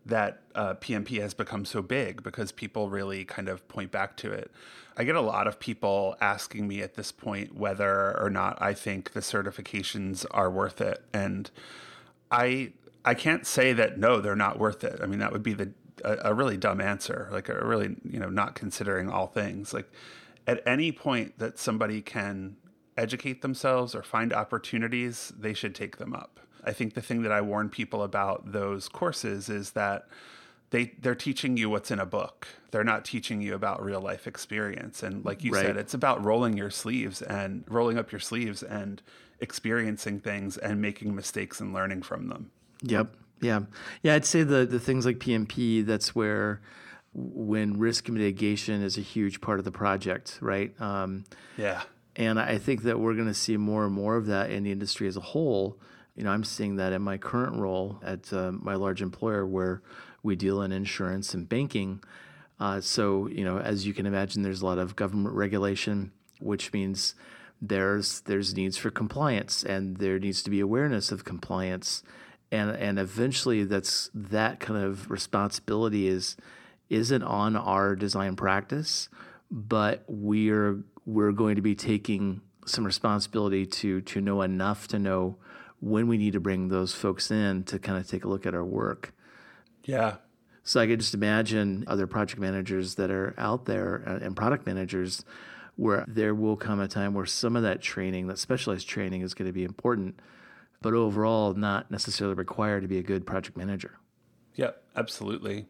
that 0.05 0.41
uh, 0.55 0.74
PMP 0.75 1.22
has 1.22 1.33
become 1.33 1.65
so 1.65 1.81
big 1.81 2.24
because 2.24 2.51
people 2.51 2.89
really 2.89 3.24
kind 3.24 3.48
of 3.48 3.67
point 3.67 3.91
back 3.91 4.17
to 4.17 4.31
it. 4.31 4.51
I 4.98 5.03
get 5.05 5.15
a 5.15 5.22
lot 5.22 5.48
of 5.48 5.60
people 5.60 6.15
asking 6.22 6.67
me 6.67 6.81
at 6.81 6.95
this 6.95 7.12
point 7.12 7.55
whether 7.55 8.19
or 8.19 8.29
not 8.29 8.62
I 8.62 8.74
think 8.74 9.13
the 9.13 9.22
certifications 9.22 10.25
are 10.31 10.51
worth 10.51 10.81
it, 10.81 11.03
and 11.13 11.50
I 12.29 12.74
I 13.05 13.13
can't 13.13 13.45
say 13.45 13.74
that 13.74 13.98
no, 13.98 14.22
they're 14.22 14.36
not 14.36 14.60
worth 14.60 14.83
it. 14.83 15.00
I 15.01 15.07
mean, 15.07 15.19
that 15.19 15.31
would 15.31 15.43
be 15.43 15.53
the 15.53 15.72
a, 16.03 16.17
a 16.25 16.33
really 16.33 16.57
dumb 16.57 16.81
answer, 16.81 17.29
like 17.31 17.50
a 17.50 17.65
really 17.65 17.95
you 18.03 18.19
know 18.19 18.29
not 18.29 18.55
considering 18.55 19.10
all 19.10 19.27
things. 19.27 19.74
Like 19.74 19.91
at 20.45 20.62
any 20.67 20.91
point 20.91 21.39
that 21.39 21.57
somebody 21.57 22.01
can 22.01 22.57
educate 22.98 23.41
themselves 23.41 23.95
or 23.95 24.03
find 24.03 24.33
opportunities, 24.33 25.33
they 25.38 25.53
should 25.53 25.74
take 25.74 25.98
them 25.98 26.13
up. 26.13 26.39
I 26.63 26.72
think 26.74 26.93
the 26.93 27.01
thing 27.01 27.24
that 27.24 27.32
I 27.32 27.41
warn 27.41 27.70
people 27.70 28.03
about 28.03 28.51
those 28.51 28.88
courses 28.89 29.50
is 29.50 29.72
that 29.72 30.08
they 30.70 30.93
they're 31.00 31.13
teaching 31.15 31.58
you 31.58 31.70
what's 31.70 31.91
in 31.91 32.00
a 32.00 32.05
book. 32.05 32.48
They're 32.72 32.84
not 32.84 33.05
teaching 33.05 33.41
you 33.41 33.53
about 33.53 33.84
real 33.84 34.01
life 34.01 34.25
experience. 34.27 35.03
And 35.03 35.24
like 35.24 35.43
you 35.43 35.51
Right. 35.51 35.65
said, 35.65 35.77
it's 35.77 35.93
about 35.93 36.24
rolling 36.24 36.58
your 36.58 36.72
sleeves 36.72 37.22
and 37.22 37.63
rolling 37.67 37.98
up 37.98 38.12
your 38.12 38.20
sleeves 38.20 38.63
and 38.63 39.01
experiencing 39.39 40.20
things 40.20 40.58
and 40.58 40.82
making 40.82 41.13
mistakes 41.13 41.60
and 41.60 41.74
learning 41.74 42.01
from 42.01 42.27
them. 42.29 42.50
Yep. 42.82 43.15
Yeah. 43.41 43.62
Yeah. 44.01 44.15
I'd 44.15 44.25
say 44.25 44.43
the, 44.43 44.65
the 44.65 44.79
things 44.79 45.05
like 45.05 45.20
PMP, 45.20 45.86
that's 45.86 46.15
where 46.15 46.62
when 47.13 47.77
risk 47.77 48.10
mitigation 48.10 48.82
is 48.82 48.98
a 48.98 49.01
huge 49.01 49.41
part 49.41 49.60
of 49.60 49.65
the 49.65 49.72
project, 49.72 50.39
right? 50.41 50.74
Um, 50.82 51.25
Yeah. 51.58 51.84
and 52.15 52.39
I 52.39 52.58
think 52.58 52.84
that 52.84 53.00
we're 53.00 53.13
going 53.13 53.27
to 53.27 53.34
see 53.36 53.58
more 53.58 53.86
and 53.86 53.93
more 53.93 54.15
of 54.15 54.25
that 54.27 54.50
in 54.50 54.63
the 54.63 54.72
industry 54.72 55.08
as 55.08 55.17
a 55.17 55.22
whole. 55.22 55.77
You 56.15 56.24
know, 56.24 56.32
I'm 56.32 56.43
seeing 56.43 56.75
that 56.75 56.93
in 56.93 57.01
my 57.01 57.17
current 57.17 57.58
role 57.58 58.00
at 58.03 58.32
uh, 58.32 58.51
my 58.51 58.75
large 58.75 59.01
employer 59.01 59.46
where 59.46 59.82
we 60.22 60.36
deal 60.36 60.62
in 60.62 60.72
insurance 60.72 61.34
and 61.34 61.50
banking. 61.50 62.03
Uh, 62.60 62.79
so, 62.79 63.27
you 63.27 63.43
know, 63.43 63.58
as 63.58 63.86
you 63.88 63.93
can 63.93 64.05
imagine, 64.05 64.43
there's 64.43 64.62
a 64.62 64.65
lot 64.65 64.77
of 64.77 64.96
government 64.96 65.36
regulation, 65.36 66.12
which 66.39 66.72
means 66.72 67.15
there's 67.62 68.22
there's 68.22 68.55
needs 68.55 68.77
for 68.77 68.91
compliance 68.91 69.63
and 69.63 69.98
there 69.98 70.20
needs 70.20 70.43
to 70.43 70.50
be 70.50 70.60
awareness 70.60 71.12
of 71.12 71.24
compliance. 71.24 72.03
And 72.51 72.70
and 72.72 73.00
eventually 73.00 73.63
that's 73.63 74.12
that 74.13 74.60
kind 74.60 74.84
of 74.84 75.10
responsibility 75.10 76.08
is 76.08 76.38
isn't 76.89 77.24
on 77.24 77.55
our 77.55 77.96
design 77.96 78.36
practice, 78.36 79.10
but 79.50 80.03
we're 80.08 80.84
we're 81.05 81.32
going 81.32 81.55
to 81.55 81.62
be 81.62 81.75
taking 81.75 82.41
some 82.65 82.86
responsibility 82.86 83.65
to 83.65 84.01
to 84.01 84.22
know 84.22 84.41
enough 84.41 84.88
to 84.89 85.00
know 85.00 85.38
when 85.84 86.08
we 86.08 86.18
need 86.18 86.32
to 86.32 86.40
bring 86.40 86.70
those 86.70 86.94
folks 86.94 87.30
in 87.30 87.62
to 87.66 87.78
kind 87.78 87.98
of 87.98 88.08
take 88.08 88.24
a 88.24 88.28
look 88.30 88.46
at 88.46 88.56
our 88.56 88.63
work. 88.63 89.13
Yeah. 89.84 90.16
So 90.63 90.80
I 90.80 90.88
could 90.88 91.02
just 91.02 91.13
imagine 91.13 91.84
other 91.88 92.08
project 92.08 92.40
managers 92.40 92.96
that 92.96 93.12
are 93.12 93.36
out 93.38 93.66
there 93.66 94.02
uh, 94.08 94.25
and 94.25 94.34
product 94.34 94.66
managers 94.66 95.25
where 95.75 96.06
there 96.08 96.34
will 96.34 96.56
come 96.56 96.80
a 96.80 96.88
time 96.88 97.13
where 97.13 97.25
some 97.25 97.58
of 97.58 97.63
that 97.63 97.82
training, 97.82 98.28
that 98.28 98.40
specialized 98.40 98.88
training 98.88 99.24
is 99.24 99.34
going 99.34 99.48
to 99.48 99.52
be 99.52 99.66
important, 99.66 100.18
but 100.82 100.94
overall 100.94 101.54
not 101.54 101.92
necessarily 101.92 102.36
required 102.36 102.84
to 102.84 102.88
be 102.88 102.98
a 102.98 103.04
good 103.04 103.25
project 103.25 103.58
manager. 103.58 104.00
Yeah, 104.56 104.72
absolutely. 104.96 105.66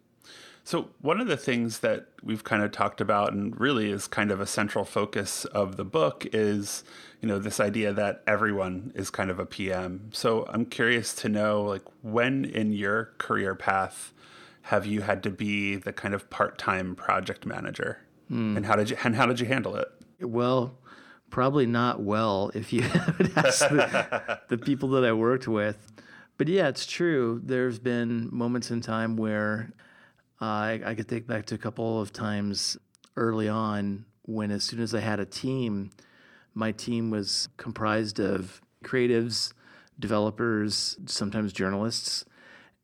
So, 0.64 0.90
one 1.02 1.20
of 1.20 1.28
the 1.28 1.38
things 1.38 1.80
that 1.80 2.08
we've 2.22 2.44
kind 2.44 2.62
of 2.64 2.72
talked 2.72 3.02
about 3.02 3.34
and 3.34 3.60
really 3.60 3.92
is 3.92 4.08
kind 4.08 4.32
of 4.32 4.40
a 4.40 4.46
central 4.46 4.86
focus 4.86 5.44
of 5.46 5.76
the 5.76 5.84
book 5.84 6.26
is, 6.32 6.84
you 7.24 7.30
know, 7.30 7.40
this 7.40 7.62
idea 7.62 7.94
that 7.94 8.22
everyone 8.28 8.92
is 8.96 9.10
kind 9.10 9.32
of 9.32 9.40
a 9.40 9.46
PM. 9.46 10.10
So, 10.12 10.46
I'm 10.50 10.66
curious 10.66 11.14
to 11.16 11.30
know 11.30 11.64
like 11.64 11.84
when 12.02 12.44
in 12.44 12.74
your 12.74 13.14
career 13.18 13.56
path 13.56 14.14
have 14.64 14.86
you 14.86 15.02
had 15.02 15.24
to 15.24 15.30
be 15.30 15.78
the 15.78 15.94
kind 15.94 16.14
of 16.14 16.30
part-time 16.30 16.96
project 16.96 17.46
manager? 17.46 18.00
And 18.58 18.66
how 18.66 18.76
did 18.76 18.90
you 18.90 18.98
and 19.06 19.16
how 19.16 19.26
did 19.26 19.40
you 19.40 19.46
handle 19.46 19.78
it? 19.78 19.88
Well, 20.20 20.78
probably 21.30 21.66
not 21.66 22.02
well 22.02 22.52
if 22.54 22.74
you 22.74 22.82
ask 23.38 23.70
the, 23.70 24.40
the 24.50 24.58
people 24.58 24.90
that 24.90 25.06
I 25.06 25.14
worked 25.14 25.48
with. 25.48 25.92
But 26.38 26.50
yeah, 26.50 26.68
it's 26.68 26.86
true. 26.86 27.40
There's 27.42 27.80
been 27.80 28.28
moments 28.32 28.70
in 28.70 28.82
time 28.82 29.16
where 29.16 29.72
uh, 30.42 30.46
I, 30.46 30.82
I 30.86 30.96
could 30.96 31.08
think 31.08 31.28
back 31.28 31.46
to 31.48 31.56
a 31.56 31.58
couple 31.58 32.02
of 32.02 32.12
times 32.12 32.76
early 33.16 33.48
on 33.48 34.06
when, 34.24 34.52
as 34.52 34.64
soon 34.66 34.82
as 34.82 34.94
I 34.94 35.00
had 35.00 35.20
a 35.20 35.26
team, 35.26 35.92
my 36.54 36.72
team 36.72 37.10
was 37.10 37.50
comprised 37.58 38.20
of 38.20 38.62
creatives, 38.84 39.54
developers, 40.00 40.98
sometimes 41.06 41.54
journalists. 41.54 42.26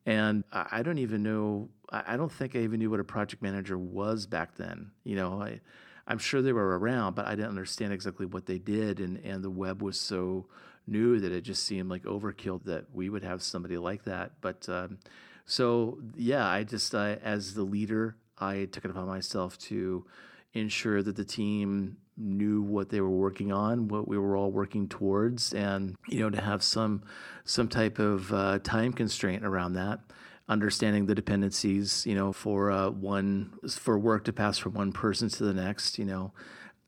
And 0.06 0.44
I 0.52 0.82
don't 0.82 0.98
even 0.98 1.22
know, 1.22 1.68
I 1.90 2.16
don't 2.16 2.32
think 2.32 2.56
I 2.56 2.60
even 2.60 2.78
knew 2.78 2.90
what 2.90 3.00
a 3.00 3.04
project 3.04 3.42
manager 3.42 3.78
was 3.78 4.26
back 4.26 4.56
then. 4.56 4.90
You 5.04 5.16
know, 5.16 5.42
I, 5.42 5.60
I'm 6.06 6.18
sure 6.18 6.42
they 6.42 6.52
were 6.52 6.78
around, 6.78 7.14
but 7.14 7.26
I 7.26 7.34
didn't 7.34 7.50
understand 7.50 7.92
exactly 7.92 8.26
what 8.26 8.46
they 8.46 8.58
did. 8.58 8.98
And, 8.98 9.18
and 9.18 9.44
the 9.44 9.50
web 9.50 9.82
was 9.82 10.00
so 10.00 10.46
new 10.86 11.20
that 11.20 11.30
it 11.30 11.42
just 11.42 11.64
seemed 11.64 11.90
like 11.90 12.04
overkill 12.04 12.64
that 12.64 12.86
we 12.92 13.10
would 13.10 13.22
have 13.22 13.42
somebody 13.42 13.76
like 13.76 14.04
that. 14.04 14.32
But 14.40 14.68
um, 14.68 14.98
so, 15.44 15.98
yeah, 16.16 16.48
I 16.48 16.64
just, 16.64 16.94
as 16.94 17.54
the 17.54 17.62
leader, 17.62 18.16
I 18.38 18.64
took 18.72 18.84
it 18.84 18.90
upon 18.90 19.06
myself 19.06 19.58
to 19.58 20.06
ensure 20.54 21.02
that 21.02 21.14
the 21.14 21.24
team 21.24 21.98
knew 22.20 22.62
what 22.62 22.90
they 22.90 23.00
were 23.00 23.10
working 23.10 23.52
on, 23.52 23.88
what 23.88 24.06
we 24.06 24.18
were 24.18 24.36
all 24.36 24.50
working 24.50 24.88
towards, 24.88 25.52
and 25.54 25.96
you 26.08 26.20
know 26.20 26.30
to 26.30 26.40
have 26.40 26.62
some 26.62 27.02
some 27.44 27.68
type 27.68 27.98
of 27.98 28.32
uh, 28.32 28.58
time 28.60 28.92
constraint 28.92 29.44
around 29.44 29.74
that. 29.74 30.00
Understanding 30.48 31.06
the 31.06 31.14
dependencies, 31.14 32.04
you 32.06 32.14
know, 32.14 32.32
for 32.32 32.70
uh, 32.70 32.90
one 32.90 33.52
for 33.70 33.98
work 33.98 34.24
to 34.24 34.32
pass 34.32 34.58
from 34.58 34.74
one 34.74 34.92
person 34.92 35.28
to 35.28 35.44
the 35.44 35.54
next, 35.54 35.98
you 35.98 36.04
know, 36.04 36.32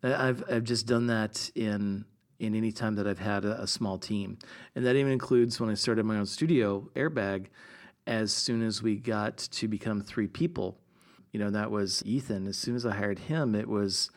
I've 0.02 0.42
I've 0.50 0.64
just 0.64 0.86
done 0.86 1.06
that 1.06 1.50
in 1.54 2.04
in 2.38 2.54
any 2.56 2.72
time 2.72 2.96
that 2.96 3.06
I've 3.06 3.20
had 3.20 3.44
a, 3.44 3.62
a 3.62 3.66
small 3.66 3.98
team, 3.98 4.38
and 4.74 4.84
that 4.84 4.96
even 4.96 5.12
includes 5.12 5.60
when 5.60 5.70
I 5.70 5.74
started 5.74 6.04
my 6.04 6.16
own 6.16 6.26
studio, 6.26 6.90
Airbag. 6.94 7.46
As 8.04 8.32
soon 8.32 8.64
as 8.64 8.82
we 8.82 8.96
got 8.96 9.36
to 9.38 9.68
become 9.68 10.00
three 10.00 10.26
people, 10.26 10.80
you 11.30 11.38
know, 11.38 11.50
that 11.50 11.70
was 11.70 12.02
Ethan. 12.04 12.48
As 12.48 12.58
soon 12.58 12.74
as 12.74 12.84
I 12.84 12.96
hired 12.96 13.20
him, 13.20 13.54
it 13.54 13.68
was 13.68 14.10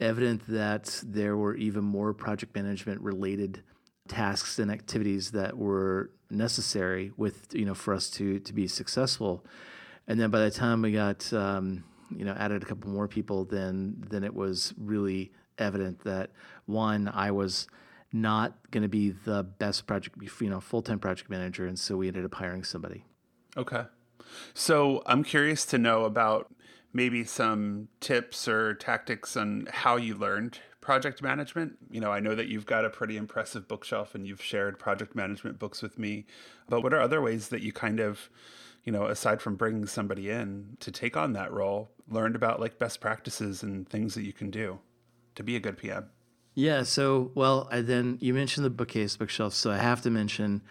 evident 0.00 0.42
that 0.48 1.02
there 1.04 1.36
were 1.36 1.54
even 1.56 1.84
more 1.84 2.12
project 2.12 2.54
management 2.54 3.00
related 3.00 3.62
tasks 4.08 4.58
and 4.58 4.70
activities 4.70 5.32
that 5.32 5.56
were 5.56 6.10
necessary 6.30 7.12
with 7.16 7.54
you 7.54 7.64
know 7.64 7.74
for 7.74 7.94
us 7.94 8.10
to 8.10 8.38
to 8.40 8.52
be 8.52 8.66
successful. 8.66 9.44
And 10.08 10.20
then 10.20 10.30
by 10.30 10.40
the 10.40 10.50
time 10.50 10.82
we 10.82 10.92
got 10.92 11.32
um, 11.32 11.84
you 12.14 12.24
know 12.24 12.32
added 12.32 12.62
a 12.62 12.66
couple 12.66 12.90
more 12.90 13.08
people, 13.08 13.44
then 13.44 14.04
then 14.08 14.24
it 14.24 14.34
was 14.34 14.74
really 14.76 15.32
evident 15.58 16.04
that 16.04 16.30
one 16.66 17.08
I 17.08 17.30
was 17.30 17.66
not 18.12 18.54
going 18.70 18.82
to 18.82 18.88
be 18.88 19.10
the 19.10 19.42
best 19.42 19.86
project 19.86 20.16
you 20.40 20.50
know 20.50 20.60
full 20.60 20.82
time 20.82 20.98
project 20.98 21.30
manager, 21.30 21.66
and 21.66 21.78
so 21.78 21.96
we 21.96 22.08
ended 22.08 22.24
up 22.24 22.34
hiring 22.34 22.64
somebody. 22.64 23.04
Okay. 23.56 23.84
So 24.54 25.02
I'm 25.06 25.22
curious 25.22 25.64
to 25.66 25.78
know 25.78 26.04
about 26.04 26.52
maybe 26.96 27.22
some 27.24 27.88
tips 28.00 28.48
or 28.48 28.74
tactics 28.74 29.36
on 29.36 29.68
how 29.70 29.96
you 29.96 30.14
learned 30.14 30.58
project 30.80 31.22
management. 31.22 31.76
You 31.90 32.00
know, 32.00 32.10
I 32.10 32.20
know 32.20 32.34
that 32.34 32.48
you've 32.48 32.64
got 32.64 32.86
a 32.86 32.90
pretty 32.90 33.18
impressive 33.18 33.68
bookshelf 33.68 34.14
and 34.14 34.26
you've 34.26 34.42
shared 34.42 34.78
project 34.78 35.14
management 35.14 35.58
books 35.58 35.82
with 35.82 35.98
me, 35.98 36.24
but 36.68 36.82
what 36.82 36.94
are 36.94 37.00
other 37.00 37.20
ways 37.20 37.50
that 37.50 37.60
you 37.60 37.70
kind 37.70 38.00
of, 38.00 38.30
you 38.82 38.92
know, 38.92 39.04
aside 39.04 39.42
from 39.42 39.56
bringing 39.56 39.86
somebody 39.86 40.30
in 40.30 40.78
to 40.80 40.90
take 40.90 41.16
on 41.18 41.34
that 41.34 41.52
role, 41.52 41.90
learned 42.08 42.34
about 42.34 42.60
like 42.60 42.78
best 42.78 43.00
practices 43.00 43.62
and 43.62 43.86
things 43.86 44.14
that 44.14 44.22
you 44.22 44.32
can 44.32 44.50
do 44.50 44.78
to 45.34 45.42
be 45.42 45.54
a 45.54 45.60
good 45.60 45.76
PM? 45.76 46.08
Yeah. 46.54 46.84
So, 46.84 47.30
well, 47.34 47.68
I 47.70 47.82
then 47.82 48.16
you 48.22 48.32
mentioned 48.32 48.64
the 48.64 48.70
bookcase 48.70 49.18
bookshelf, 49.18 49.52
so 49.52 49.70
I 49.70 49.76
have 49.76 50.00
to 50.02 50.10
mention 50.10 50.62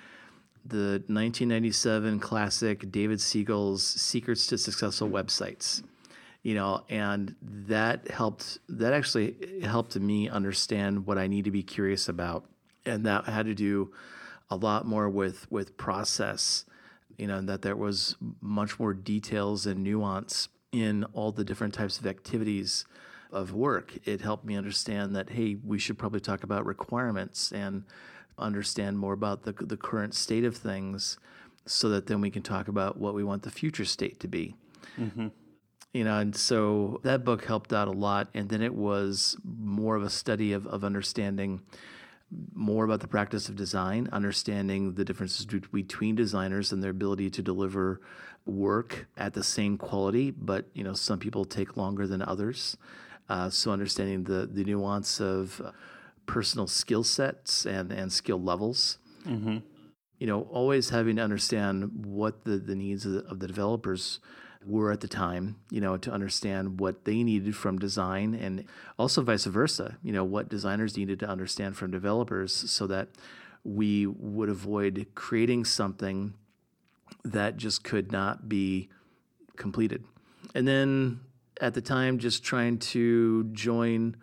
the 0.65 1.03
1997 1.07 2.19
classic 2.19 2.91
David 2.91 3.21
Siegel's 3.21 3.85
Secrets 3.85 4.47
to 4.47 4.57
Successful 4.57 5.07
Websites. 5.07 5.83
You 6.45 6.53
know, 6.53 6.85
and 6.89 7.33
that 7.41 8.11
helped. 8.11 8.59
That 8.69 8.93
actually 8.93 9.61
helped 9.63 9.95
me 9.95 10.29
understand 10.29 11.07
what 11.07 11.17
I 11.17 11.25
need 11.25 11.45
to 11.45 11.51
be 11.51 11.63
curious 11.63 12.07
about, 12.07 12.45
and 12.85 13.03
that 13.07 13.25
had 13.25 13.47
to 13.47 13.55
do 13.55 13.91
a 14.51 14.55
lot 14.55 14.85
more 14.85 15.09
with 15.09 15.51
with 15.51 15.75
process, 15.75 16.65
you 17.17 17.25
know, 17.25 17.37
and 17.37 17.49
that 17.49 17.63
there 17.63 17.75
was 17.75 18.15
much 18.41 18.79
more 18.79 18.93
details 18.93 19.65
and 19.65 19.83
nuance 19.83 20.49
in 20.71 21.03
all 21.13 21.31
the 21.31 21.43
different 21.43 21.73
types 21.73 21.97
of 21.99 22.05
activities 22.05 22.85
of 23.31 23.51
work. 23.51 23.97
It 24.07 24.21
helped 24.21 24.45
me 24.45 24.55
understand 24.55 25.15
that 25.15 25.31
hey, 25.31 25.55
we 25.55 25.79
should 25.79 25.97
probably 25.97 26.19
talk 26.19 26.43
about 26.43 26.63
requirements 26.63 27.51
and 27.51 27.85
understand 28.37 28.99
more 28.99 29.13
about 29.13 29.45
the 29.45 29.53
the 29.53 29.77
current 29.77 30.13
state 30.13 30.45
of 30.45 30.55
things, 30.55 31.17
so 31.65 31.89
that 31.89 32.05
then 32.05 32.21
we 32.21 32.29
can 32.29 32.43
talk 32.43 32.67
about 32.67 32.97
what 32.97 33.15
we 33.15 33.23
want 33.23 33.41
the 33.41 33.49
future 33.49 33.85
state 33.85 34.19
to 34.19 34.27
be. 34.27 34.55
Mm-hmm. 34.99 35.29
You 35.95 36.03
know, 36.03 36.19
and 36.19 36.35
so 36.35 36.99
that 37.03 37.23
book 37.23 37.45
helped 37.45 37.71
out 37.71 37.87
a 37.87 37.91
lot. 37.91 38.27
And 38.33 38.49
then 38.49 38.61
it 38.61 38.75
was 38.75 39.37
more 39.45 39.95
of 39.95 40.03
a 40.03 40.09
study 40.09 40.51
of, 40.51 40.67
of 40.67 40.83
understanding 40.83 41.61
more 42.53 42.83
about 42.83 42.99
the 42.99 43.07
practice 43.07 43.47
of 43.47 43.55
design, 43.55 44.09
understanding 44.11 44.95
the 44.95 45.05
differences 45.05 45.45
between 45.45 46.13
designers 46.13 46.73
and 46.73 46.83
their 46.83 46.91
ability 46.91 47.29
to 47.29 47.41
deliver 47.41 48.01
work 48.45 49.07
at 49.15 49.35
the 49.35 49.41
same 49.41 49.77
quality, 49.77 50.31
but 50.31 50.65
you 50.73 50.83
know 50.83 50.91
some 50.91 51.17
people 51.17 51.45
take 51.45 51.77
longer 51.77 52.05
than 52.07 52.21
others. 52.21 52.75
Uh, 53.29 53.49
so 53.49 53.71
understanding 53.71 54.25
the 54.25 54.49
the 54.51 54.65
nuance 54.65 55.21
of 55.21 55.61
personal 56.25 56.67
skill 56.67 57.05
sets 57.05 57.65
and 57.65 57.93
and 57.93 58.11
skill 58.11 58.41
levels. 58.41 58.97
Mm-hmm. 59.25 59.59
You 60.19 60.27
know, 60.27 60.41
always 60.51 60.89
having 60.89 61.15
to 61.15 61.21
understand 61.21 62.05
what 62.05 62.43
the 62.43 62.57
the 62.57 62.75
needs 62.75 63.05
of 63.05 63.13
the, 63.13 63.19
of 63.27 63.39
the 63.39 63.47
developers 63.47 64.19
were 64.65 64.91
at 64.91 65.01
the 65.01 65.07
time, 65.07 65.55
you 65.69 65.79
know, 65.79 65.97
to 65.97 66.11
understand 66.11 66.79
what 66.79 67.05
they 67.05 67.23
needed 67.23 67.55
from 67.55 67.77
design 67.77 68.33
and 68.33 68.65
also 68.97 69.21
vice 69.21 69.45
versa, 69.45 69.97
you 70.01 70.11
know, 70.11 70.23
what 70.23 70.49
designers 70.49 70.97
needed 70.97 71.19
to 71.19 71.27
understand 71.27 71.77
from 71.77 71.91
developers 71.91 72.53
so 72.53 72.87
that 72.87 73.09
we 73.63 74.05
would 74.05 74.49
avoid 74.49 75.07
creating 75.15 75.65
something 75.65 76.33
that 77.23 77.57
just 77.57 77.83
could 77.83 78.11
not 78.11 78.47
be 78.47 78.89
completed. 79.55 80.03
And 80.53 80.67
then 80.67 81.19
at 81.61 81.73
the 81.73 81.81
time, 81.81 82.19
just 82.19 82.43
trying 82.43 82.79
to 82.79 83.45
join 83.45 84.15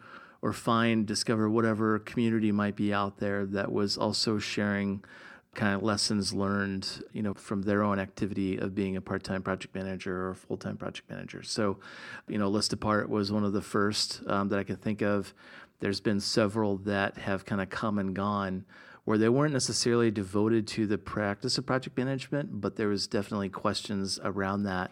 or 0.42 0.52
find, 0.52 1.06
discover 1.06 1.48
whatever 1.48 1.98
community 2.00 2.52
might 2.52 2.76
be 2.76 2.92
out 2.92 3.18
there 3.18 3.46
that 3.46 3.70
was 3.70 3.96
also 3.96 4.38
sharing 4.38 5.04
kind 5.54 5.74
of 5.74 5.82
lessons 5.82 6.32
learned, 6.32 7.04
you 7.12 7.22
know, 7.22 7.34
from 7.34 7.62
their 7.62 7.82
own 7.82 7.98
activity 7.98 8.56
of 8.56 8.74
being 8.74 8.96
a 8.96 9.00
part-time 9.00 9.42
project 9.42 9.74
manager 9.74 10.28
or 10.28 10.34
full-time 10.34 10.76
project 10.76 11.10
manager. 11.10 11.42
So, 11.42 11.78
you 12.26 12.38
know, 12.38 12.48
List 12.48 12.72
Apart 12.72 13.10
was 13.10 13.30
one 13.30 13.44
of 13.44 13.52
the 13.52 13.60
first 13.60 14.22
um, 14.26 14.48
that 14.48 14.58
I 14.58 14.64
can 14.64 14.76
think 14.76 15.02
of. 15.02 15.34
There's 15.80 16.00
been 16.00 16.20
several 16.20 16.78
that 16.78 17.18
have 17.18 17.44
kind 17.44 17.60
of 17.60 17.68
come 17.68 17.98
and 17.98 18.14
gone 18.14 18.64
where 19.04 19.18
they 19.18 19.28
weren't 19.28 19.52
necessarily 19.52 20.10
devoted 20.10 20.66
to 20.68 20.86
the 20.86 20.96
practice 20.96 21.58
of 21.58 21.66
project 21.66 21.98
management, 21.98 22.60
but 22.60 22.76
there 22.76 22.88
was 22.88 23.06
definitely 23.06 23.48
questions 23.48 24.18
around 24.22 24.62
that 24.62 24.90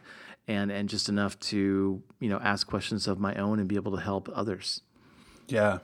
and 0.48 0.72
and 0.72 0.88
just 0.88 1.08
enough 1.08 1.38
to, 1.38 2.02
you 2.18 2.28
know, 2.28 2.40
ask 2.42 2.66
questions 2.66 3.06
of 3.06 3.20
my 3.20 3.34
own 3.36 3.60
and 3.60 3.68
be 3.68 3.76
able 3.76 3.92
to 3.92 4.02
help 4.02 4.28
others. 4.34 4.82
Yeah. 5.48 5.78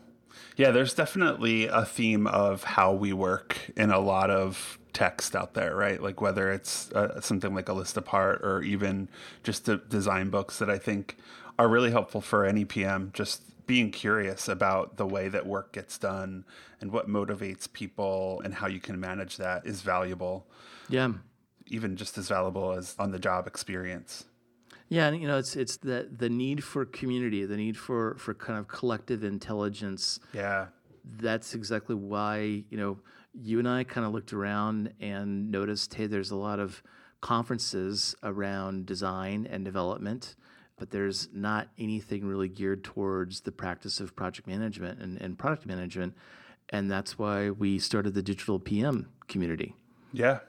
Yeah, 0.56 0.70
there's 0.70 0.94
definitely 0.94 1.66
a 1.66 1.84
theme 1.84 2.26
of 2.26 2.64
how 2.64 2.92
we 2.92 3.12
work 3.12 3.70
in 3.76 3.90
a 3.90 3.98
lot 3.98 4.30
of 4.30 4.78
text 4.92 5.36
out 5.36 5.52
there, 5.52 5.76
right? 5.76 6.02
Like 6.02 6.20
whether 6.22 6.50
it's 6.50 6.90
uh, 6.92 7.20
something 7.20 7.54
like 7.54 7.68
a 7.68 7.74
list 7.74 7.98
apart 7.98 8.40
or 8.42 8.62
even 8.62 9.08
just 9.42 9.66
the 9.66 9.76
design 9.76 10.30
books 10.30 10.58
that 10.58 10.70
I 10.70 10.78
think 10.78 11.18
are 11.58 11.68
really 11.68 11.90
helpful 11.90 12.22
for 12.22 12.46
any 12.46 12.64
PM, 12.64 13.10
just 13.12 13.42
being 13.66 13.90
curious 13.90 14.48
about 14.48 14.96
the 14.96 15.06
way 15.06 15.28
that 15.28 15.46
work 15.46 15.72
gets 15.72 15.98
done 15.98 16.44
and 16.80 16.92
what 16.92 17.08
motivates 17.08 17.70
people 17.70 18.40
and 18.44 18.54
how 18.54 18.66
you 18.66 18.80
can 18.80 18.98
manage 18.98 19.36
that 19.36 19.66
is 19.66 19.82
valuable. 19.82 20.46
Yeah. 20.88 21.12
Even 21.66 21.96
just 21.96 22.16
as 22.16 22.28
valuable 22.28 22.72
as 22.72 22.94
on 22.98 23.10
the 23.10 23.18
job 23.18 23.46
experience. 23.46 24.24
Yeah, 24.88 25.08
and 25.08 25.20
you 25.20 25.26
know, 25.26 25.38
it's 25.38 25.56
it's 25.56 25.78
the 25.78 26.08
the 26.16 26.28
need 26.28 26.62
for 26.62 26.84
community, 26.84 27.44
the 27.44 27.56
need 27.56 27.76
for 27.76 28.16
for 28.16 28.34
kind 28.34 28.58
of 28.58 28.68
collective 28.68 29.24
intelligence. 29.24 30.20
Yeah, 30.32 30.66
that's 31.04 31.54
exactly 31.54 31.94
why 31.94 32.64
you 32.70 32.76
know 32.76 32.98
you 33.34 33.58
and 33.58 33.68
I 33.68 33.84
kind 33.84 34.06
of 34.06 34.12
looked 34.12 34.32
around 34.32 34.92
and 35.00 35.50
noticed, 35.50 35.92
hey, 35.94 36.06
there's 36.06 36.30
a 36.30 36.36
lot 36.36 36.58
of 36.58 36.82
conferences 37.20 38.14
around 38.22 38.86
design 38.86 39.48
and 39.50 39.64
development, 39.64 40.36
but 40.78 40.90
there's 40.90 41.28
not 41.32 41.68
anything 41.78 42.24
really 42.24 42.48
geared 42.48 42.84
towards 42.84 43.40
the 43.40 43.52
practice 43.52 44.00
of 44.00 44.14
project 44.14 44.46
management 44.46 45.00
and, 45.00 45.20
and 45.20 45.38
product 45.38 45.66
management, 45.66 46.14
and 46.70 46.90
that's 46.90 47.18
why 47.18 47.50
we 47.50 47.78
started 47.78 48.14
the 48.14 48.22
digital 48.22 48.60
PM 48.60 49.08
community. 49.28 49.74
Yeah. 50.12 50.40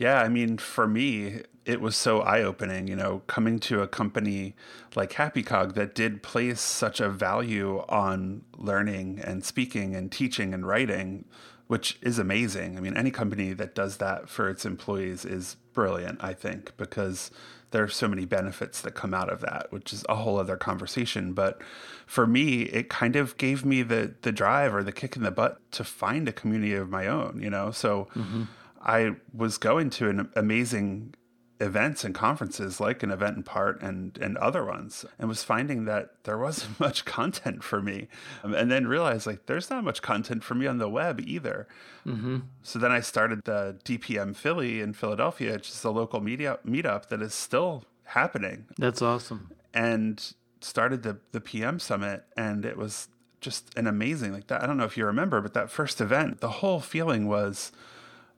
Yeah, 0.00 0.22
I 0.22 0.30
mean, 0.30 0.56
for 0.56 0.88
me, 0.88 1.42
it 1.66 1.82
was 1.82 1.94
so 1.94 2.22
eye 2.22 2.42
opening, 2.42 2.88
you 2.88 2.96
know, 2.96 3.20
coming 3.26 3.58
to 3.60 3.82
a 3.82 3.86
company 3.86 4.54
like 4.96 5.12
HappyCog 5.12 5.74
that 5.74 5.94
did 5.94 6.22
place 6.22 6.62
such 6.62 7.00
a 7.00 7.10
value 7.10 7.84
on 7.86 8.40
learning 8.56 9.20
and 9.22 9.44
speaking 9.44 9.94
and 9.94 10.10
teaching 10.10 10.54
and 10.54 10.66
writing, 10.66 11.26
which 11.66 11.98
is 12.00 12.18
amazing. 12.18 12.78
I 12.78 12.80
mean, 12.80 12.96
any 12.96 13.10
company 13.10 13.52
that 13.52 13.74
does 13.74 13.98
that 13.98 14.30
for 14.30 14.48
its 14.48 14.64
employees 14.64 15.26
is 15.26 15.56
brilliant, 15.74 16.24
I 16.24 16.32
think, 16.32 16.74
because 16.78 17.30
there 17.72 17.84
are 17.84 17.88
so 17.88 18.08
many 18.08 18.24
benefits 18.24 18.80
that 18.80 18.92
come 18.92 19.12
out 19.12 19.30
of 19.30 19.42
that, 19.42 19.70
which 19.70 19.92
is 19.92 20.02
a 20.08 20.16
whole 20.16 20.38
other 20.38 20.56
conversation. 20.56 21.34
But 21.34 21.60
for 22.06 22.26
me, 22.26 22.62
it 22.62 22.88
kind 22.88 23.16
of 23.16 23.36
gave 23.36 23.66
me 23.66 23.82
the 23.82 24.14
the 24.22 24.32
drive 24.32 24.74
or 24.74 24.82
the 24.82 24.92
kick 24.92 25.14
in 25.14 25.24
the 25.24 25.30
butt 25.30 25.60
to 25.72 25.84
find 25.84 26.26
a 26.26 26.32
community 26.32 26.72
of 26.72 26.88
my 26.88 27.06
own, 27.06 27.38
you 27.42 27.50
know. 27.50 27.70
So 27.70 28.08
mm-hmm. 28.14 28.44
I 28.80 29.16
was 29.34 29.58
going 29.58 29.90
to 29.90 30.08
an 30.08 30.30
amazing 30.34 31.14
events 31.60 32.04
and 32.04 32.14
conferences 32.14 32.80
like 32.80 33.02
An 33.02 33.10
Event 33.10 33.38
Apart 33.38 33.82
and 33.82 34.16
and 34.18 34.38
other 34.38 34.64
ones 34.64 35.04
and 35.18 35.28
was 35.28 35.44
finding 35.44 35.84
that 35.84 36.24
there 36.24 36.38
wasn't 36.38 36.80
much 36.80 37.04
content 37.04 37.62
for 37.62 37.82
me. 37.82 38.08
Um, 38.42 38.54
and 38.54 38.70
then 38.70 38.86
realized 38.86 39.26
like 39.26 39.46
there's 39.46 39.68
not 39.68 39.84
much 39.84 40.00
content 40.00 40.42
for 40.42 40.54
me 40.54 40.66
on 40.66 40.78
the 40.78 40.88
web 40.88 41.20
either. 41.20 41.68
Mm-hmm. 42.06 42.38
so 42.62 42.78
then 42.78 42.90
i 42.90 43.00
started 43.00 43.42
the 43.44 43.76
dpm 43.84 44.34
philly 44.34 44.80
in 44.80 44.94
philadelphia 44.94 45.52
which 45.52 45.68
is 45.68 45.84
a 45.84 45.90
local 45.90 46.18
media 46.20 46.58
meetup 46.66 47.08
that 47.08 47.20
is 47.20 47.34
still 47.34 47.84
happening. 48.04 48.64
That's 48.78 49.02
awesome. 49.02 49.50
And 49.74 50.32
started 50.62 51.02
the 51.02 51.18
the 51.32 51.40
pm 51.40 51.78
summit 51.78 52.24
and 52.36 52.64
it 52.64 52.76
was 52.76 53.08
just 53.40 53.70
an 53.78 53.86
amazing 53.86 54.32
like 54.32 54.46
that 54.48 54.62
i 54.62 54.66
don't 54.66 54.76
know 54.76 54.84
if 54.84 54.96
you 54.96 55.06
remember 55.06 55.40
but 55.40 55.54
that 55.54 55.70
first 55.70 56.00
event 56.00 56.40
the 56.40 56.50
whole 56.50 56.80
feeling 56.80 57.26
was 57.26 57.72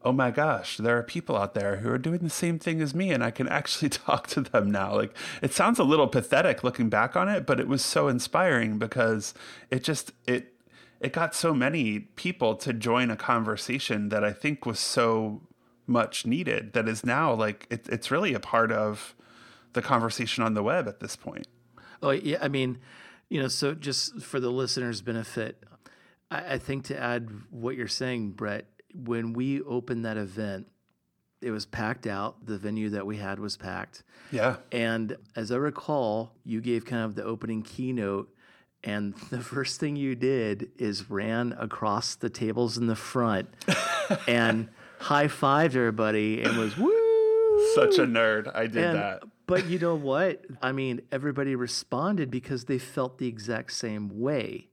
oh 0.04 0.12
my 0.12 0.30
gosh, 0.30 0.76
there 0.76 0.98
are 0.98 1.02
people 1.02 1.36
out 1.36 1.54
there 1.54 1.76
who 1.76 1.90
are 1.90 1.98
doing 1.98 2.20
the 2.20 2.30
same 2.30 2.58
thing 2.58 2.80
as 2.80 2.94
me 2.94 3.10
and 3.10 3.22
I 3.22 3.30
can 3.30 3.48
actually 3.48 3.88
talk 3.90 4.26
to 4.28 4.40
them 4.40 4.70
now. 4.70 4.94
Like 4.94 5.16
it 5.40 5.52
sounds 5.52 5.78
a 5.78 5.84
little 5.84 6.08
pathetic 6.08 6.64
looking 6.64 6.88
back 6.88 7.16
on 7.16 7.28
it, 7.28 7.46
but 7.46 7.60
it 7.60 7.68
was 7.68 7.84
so 7.84 8.08
inspiring 8.08 8.78
because 8.78 9.34
it 9.70 9.84
just 9.84 10.12
it 10.26 10.54
it 11.00 11.12
got 11.12 11.34
so 11.34 11.52
many 11.52 12.00
people 12.00 12.54
to 12.54 12.72
join 12.72 13.10
a 13.10 13.16
conversation 13.16 14.08
that 14.10 14.22
I 14.22 14.32
think 14.32 14.64
was 14.64 14.78
so 14.78 15.42
much 15.86 16.24
needed 16.24 16.72
that 16.74 16.88
is 16.88 17.04
now 17.04 17.34
like 17.34 17.66
it, 17.70 17.88
it's 17.88 18.10
really 18.10 18.34
a 18.34 18.40
part 18.40 18.70
of 18.70 19.14
the 19.72 19.82
conversation 19.82 20.44
on 20.44 20.54
the 20.54 20.62
web 20.62 20.86
at 20.86 21.00
this 21.00 21.16
point. 21.16 21.46
Oh 22.02 22.10
yeah, 22.10 22.38
I 22.40 22.48
mean, 22.48 22.78
you 23.28 23.40
know, 23.40 23.48
so 23.48 23.74
just 23.74 24.20
for 24.20 24.40
the 24.40 24.50
listeners' 24.50 25.02
benefit, 25.02 25.62
I, 26.30 26.54
I 26.54 26.58
think 26.58 26.84
to 26.84 27.00
add 27.00 27.30
what 27.50 27.76
you're 27.76 27.88
saying, 27.88 28.32
Brett, 28.32 28.66
when 28.94 29.33
we 29.33 29.62
opened 29.62 30.05
that 30.05 30.16
event, 30.16 30.68
it 31.40 31.50
was 31.50 31.66
packed 31.66 32.07
out. 32.07 32.46
The 32.46 32.57
venue 32.57 32.90
that 32.90 33.07
we 33.07 33.16
had 33.16 33.38
was 33.38 33.57
packed. 33.57 34.05
Yeah. 34.31 34.57
And 34.70 35.16
as 35.37 35.50
I 35.50 35.57
recall, 35.57 36.33
you 36.44 36.61
gave 36.61 36.85
kind 36.85 37.05
of 37.05 37.14
the 37.14 37.24
opening 37.24 37.62
keynote. 37.62 38.33
And 38.85 39.14
the 39.31 39.40
first 39.40 39.81
thing 39.81 39.96
you 39.96 40.14
did 40.14 40.70
is 40.78 41.11
ran 41.11 41.52
across 41.59 42.14
the 42.14 42.31
tables 42.31 42.78
in 42.78 42.87
the 42.87 42.96
front 42.96 43.48
and 44.28 44.68
high 45.00 45.26
fived 45.26 45.76
everybody 45.76 46.42
and 46.42 46.57
was 46.57 46.76
woo. 46.76 46.98
Such 47.74 47.98
a 47.98 48.07
nerd. 48.07 48.55
I 48.55 48.66
did 48.66 48.85
and, 48.85 48.98
that. 48.98 49.22
But 49.46 49.66
you 49.66 49.78
know 49.78 49.94
what? 49.94 50.44
I 50.62 50.72
mean, 50.72 51.02
everybody 51.11 51.57
responded 51.57 52.31
because 52.31 52.64
they 52.64 52.78
felt 52.78 53.18
the 53.18 53.26
exact 53.26 53.72
same 53.72 54.20
way 54.20 54.68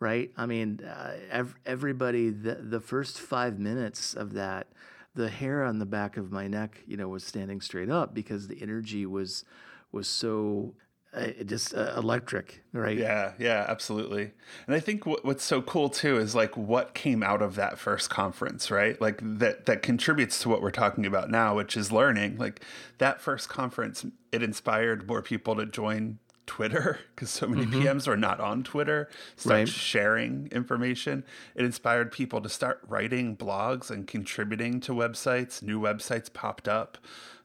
right? 0.00 0.30
I 0.36 0.46
mean, 0.46 0.80
uh, 0.84 1.14
ev- 1.30 1.56
everybody, 1.64 2.30
the, 2.30 2.54
the 2.54 2.80
first 2.80 3.20
five 3.20 3.58
minutes 3.58 4.14
of 4.14 4.34
that, 4.34 4.68
the 5.14 5.28
hair 5.28 5.64
on 5.64 5.78
the 5.78 5.86
back 5.86 6.16
of 6.16 6.30
my 6.30 6.46
neck, 6.46 6.82
you 6.86 6.96
know, 6.96 7.08
was 7.08 7.24
standing 7.24 7.60
straight 7.60 7.90
up 7.90 8.14
because 8.14 8.48
the 8.48 8.60
energy 8.60 9.06
was 9.06 9.44
was 9.92 10.08
so 10.08 10.74
uh, 11.14 11.28
just 11.46 11.74
uh, 11.74 11.94
electric, 11.96 12.62
right? 12.72 12.98
Yeah, 12.98 13.32
yeah, 13.38 13.64
absolutely. 13.66 14.32
And 14.66 14.76
I 14.76 14.80
think 14.80 15.06
what, 15.06 15.24
what's 15.24 15.44
so 15.44 15.62
cool 15.62 15.88
too 15.88 16.18
is 16.18 16.34
like 16.34 16.56
what 16.56 16.92
came 16.92 17.22
out 17.22 17.40
of 17.40 17.54
that 17.54 17.78
first 17.78 18.10
conference, 18.10 18.70
right? 18.70 19.00
Like 19.00 19.20
that 19.22 19.64
that 19.64 19.82
contributes 19.82 20.38
to 20.40 20.50
what 20.50 20.60
we're 20.60 20.70
talking 20.70 21.06
about 21.06 21.30
now, 21.30 21.56
which 21.56 21.76
is 21.76 21.90
learning. 21.90 22.36
Like 22.36 22.60
that 22.98 23.22
first 23.22 23.48
conference, 23.48 24.04
it 24.30 24.42
inspired 24.42 25.08
more 25.08 25.22
people 25.22 25.56
to 25.56 25.64
join 25.64 26.18
Twitter 26.46 27.00
because 27.14 27.30
so 27.30 27.46
many 27.46 27.66
mm-hmm. 27.66 27.82
PMs 27.82 28.08
are 28.08 28.16
not 28.16 28.40
on 28.40 28.62
Twitter, 28.62 29.08
start 29.36 29.58
Right. 29.58 29.68
sharing 29.68 30.48
information. 30.52 31.24
It 31.54 31.64
inspired 31.64 32.12
people 32.12 32.40
to 32.40 32.48
start 32.48 32.80
writing 32.88 33.36
blogs 33.36 33.90
and 33.90 34.06
contributing 34.06 34.80
to 34.80 34.92
websites. 34.92 35.62
New 35.62 35.80
websites 35.80 36.32
popped 36.32 36.68
up. 36.68 36.98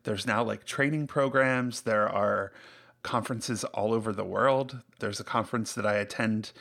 There's 0.04 0.26
now 0.26 0.44
like 0.44 0.66
training 0.66 1.08
programs. 1.08 1.82
There 1.82 2.08
are 2.08 2.52
conferences 3.04 3.64
all 3.64 3.94
over 3.94 4.12
the 4.14 4.24
world. 4.24 4.80
There's 5.00 5.20
a 5.20 5.24
conference 5.24 5.74
that 5.74 5.86
I 5.86 5.96
attend 5.96 6.52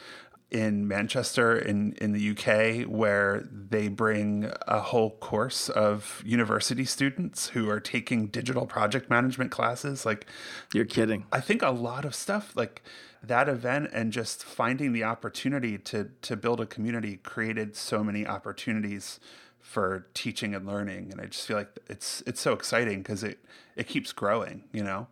in 0.50 0.88
Manchester 0.88 1.56
in, 1.56 1.92
in 1.94 2.12
the 2.12 2.30
UK 2.30 2.88
where 2.88 3.48
they 3.52 3.88
bring 3.88 4.50
a 4.66 4.80
whole 4.80 5.10
course 5.18 5.68
of 5.68 6.22
university 6.26 6.84
students 6.84 7.50
who 7.50 7.70
are 7.70 7.78
taking 7.78 8.26
digital 8.26 8.66
project 8.66 9.08
management 9.08 9.50
classes. 9.50 10.04
Like 10.04 10.26
You're 10.74 10.84
kidding. 10.84 11.26
I 11.32 11.40
think 11.40 11.62
a 11.62 11.70
lot 11.70 12.04
of 12.04 12.14
stuff 12.14 12.56
like 12.56 12.82
that 13.22 13.48
event 13.48 13.90
and 13.92 14.12
just 14.12 14.42
finding 14.42 14.92
the 14.92 15.04
opportunity 15.04 15.78
to 15.78 16.10
to 16.22 16.36
build 16.36 16.60
a 16.60 16.66
community 16.66 17.18
created 17.18 17.76
so 17.76 18.02
many 18.02 18.26
opportunities 18.26 19.20
for 19.60 20.06
teaching 20.14 20.54
and 20.54 20.66
learning 20.66 21.12
and 21.12 21.20
I 21.20 21.26
just 21.26 21.46
feel 21.46 21.58
like 21.58 21.78
it's 21.88 22.22
it's 22.26 22.40
so 22.40 22.54
exciting 22.54 23.02
because 23.02 23.22
it 23.22 23.38
it 23.76 23.86
keeps 23.86 24.12
growing, 24.12 24.64
you 24.72 24.82
know. 24.82 25.06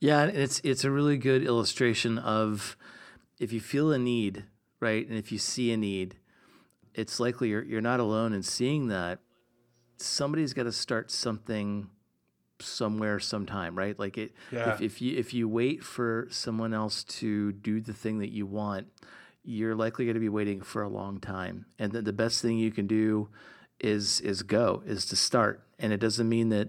Yeah, 0.00 0.24
it's 0.24 0.60
it's 0.64 0.84
a 0.84 0.90
really 0.90 1.16
good 1.16 1.44
illustration 1.44 2.18
of 2.18 2.76
if 3.40 3.52
you 3.52 3.60
feel 3.60 3.90
a 3.90 3.98
need, 3.98 4.44
right, 4.78 5.08
and 5.08 5.18
if 5.18 5.32
you 5.32 5.38
see 5.38 5.72
a 5.72 5.76
need, 5.76 6.16
it's 6.94 7.18
likely 7.18 7.48
you're 7.48 7.64
you're 7.64 7.80
not 7.80 7.98
alone 7.98 8.32
in 8.32 8.42
seeing 8.44 8.86
that. 8.88 9.18
Somebody's 9.96 10.54
got 10.54 10.64
to 10.64 10.72
start 10.72 11.10
something 11.10 11.88
somewhere 12.60 13.18
sometime, 13.18 13.76
right? 13.76 13.98
Like 13.98 14.18
it 14.18 14.32
Yeah. 14.52 14.74
if, 14.74 14.80
if 14.80 15.02
you 15.02 15.16
if 15.16 15.34
you 15.34 15.48
wait 15.48 15.82
for 15.82 16.28
someone 16.30 16.74
else 16.74 17.02
to 17.04 17.52
do 17.52 17.80
the 17.80 17.92
thing 17.94 18.18
that 18.18 18.30
you 18.30 18.46
want, 18.46 18.86
you're 19.42 19.74
likely 19.74 20.04
going 20.04 20.14
to 20.14 20.20
be 20.20 20.28
waiting 20.28 20.60
for 20.60 20.82
a 20.82 20.88
long 20.88 21.18
time. 21.20 21.66
And 21.78 21.92
the, 21.92 22.02
the 22.02 22.12
best 22.12 22.42
thing 22.42 22.58
you 22.58 22.70
can 22.70 22.86
do 22.86 23.30
is 23.80 24.20
is 24.20 24.42
go, 24.42 24.82
is 24.86 25.06
to 25.06 25.16
start. 25.16 25.62
And 25.78 25.92
it 25.92 26.00
doesn't 26.00 26.28
mean 26.28 26.50
that 26.50 26.68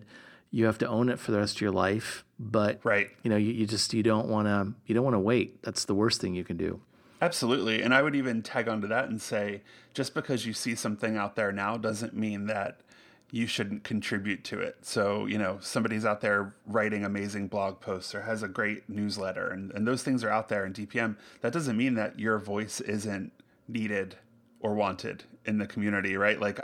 you 0.50 0.66
have 0.66 0.78
to 0.80 0.88
own 0.88 1.10
it 1.10 1.20
for 1.20 1.32
the 1.32 1.40
rest 1.40 1.56
of 1.56 1.62
your 1.62 1.72
life, 1.72 2.24
but 2.42 2.80
Right. 2.84 3.12
you 3.22 3.30
know, 3.30 3.38
you, 3.38 3.52
you 3.54 3.68
just 3.68 3.94
you 3.94 4.02
don't 4.04 4.28
want 4.28 4.48
to 4.48 4.74
you 4.88 4.96
don't 4.96 5.04
want 5.04 5.14
to 5.14 5.20
wait. 5.20 5.62
That's 5.62 5.86
the 5.86 5.94
worst 5.94 6.20
thing 6.20 6.34
you 6.34 6.44
can 6.44 6.58
do. 6.58 6.82
Absolutely. 7.22 7.84
And 7.84 7.94
I 7.94 8.02
would 8.02 8.16
even 8.16 8.42
tag 8.42 8.68
onto 8.68 8.88
that 8.88 9.08
and 9.10 9.22
say 9.22 9.62
just 9.94 10.16
because 10.16 10.46
you 10.48 10.54
see 10.54 10.74
something 10.74 11.16
out 11.18 11.36
there 11.36 11.52
now 11.52 11.78
doesn't 11.78 12.16
mean 12.16 12.48
that 12.48 12.82
you 13.30 13.46
shouldn't 13.46 13.84
contribute 13.84 14.44
to 14.46 14.60
it. 14.60 14.78
So, 14.82 15.28
you 15.28 15.38
know, 15.38 15.60
somebody's 15.62 16.04
out 16.04 16.22
there 16.22 16.56
writing 16.66 17.06
amazing 17.06 17.48
blog 17.48 17.80
posts 17.80 18.16
or 18.16 18.24
has 18.24 18.42
a 18.42 18.48
great 18.48 18.90
newsletter 18.90 19.50
and, 19.50 19.72
and 19.72 19.88
those 19.88 20.02
things 20.04 20.24
are 20.24 20.30
out 20.30 20.50
there 20.50 20.66
in 20.66 20.74
DPM. 20.74 21.16
That 21.42 21.54
doesn't 21.54 21.78
mean 21.78 21.94
that 21.94 22.20
your 22.20 22.40
voice 22.40 22.82
isn't 22.82 23.32
needed 23.68 24.16
or 24.60 24.74
wanted 24.74 25.24
in 25.46 25.60
the 25.60 25.68
community, 25.68 26.18
right? 26.18 26.40
Like 26.42 26.60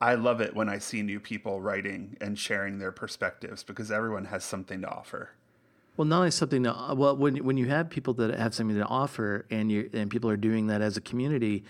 I 0.00 0.14
love 0.14 0.40
it 0.40 0.54
when 0.54 0.68
I 0.68 0.78
see 0.78 1.02
new 1.02 1.18
people 1.18 1.60
writing 1.60 2.16
and 2.20 2.38
sharing 2.38 2.78
their 2.78 2.92
perspectives 2.92 3.64
because 3.64 3.90
everyone 3.90 4.26
has 4.26 4.44
something 4.44 4.80
to 4.82 4.88
offer. 4.88 5.30
Well, 5.96 6.06
not 6.06 6.18
only 6.18 6.30
something 6.30 6.62
to 6.62 6.94
well, 6.96 7.16
when 7.16 7.44
when 7.44 7.56
you 7.56 7.66
have 7.66 7.90
people 7.90 8.14
that 8.14 8.38
have 8.38 8.54
something 8.54 8.76
to 8.76 8.84
offer, 8.84 9.46
and 9.50 9.70
you 9.70 9.90
and 9.92 10.08
people 10.08 10.30
are 10.30 10.36
doing 10.36 10.68
that 10.68 10.80
as 10.80 10.96
a 10.96 11.00
community, 11.00 11.64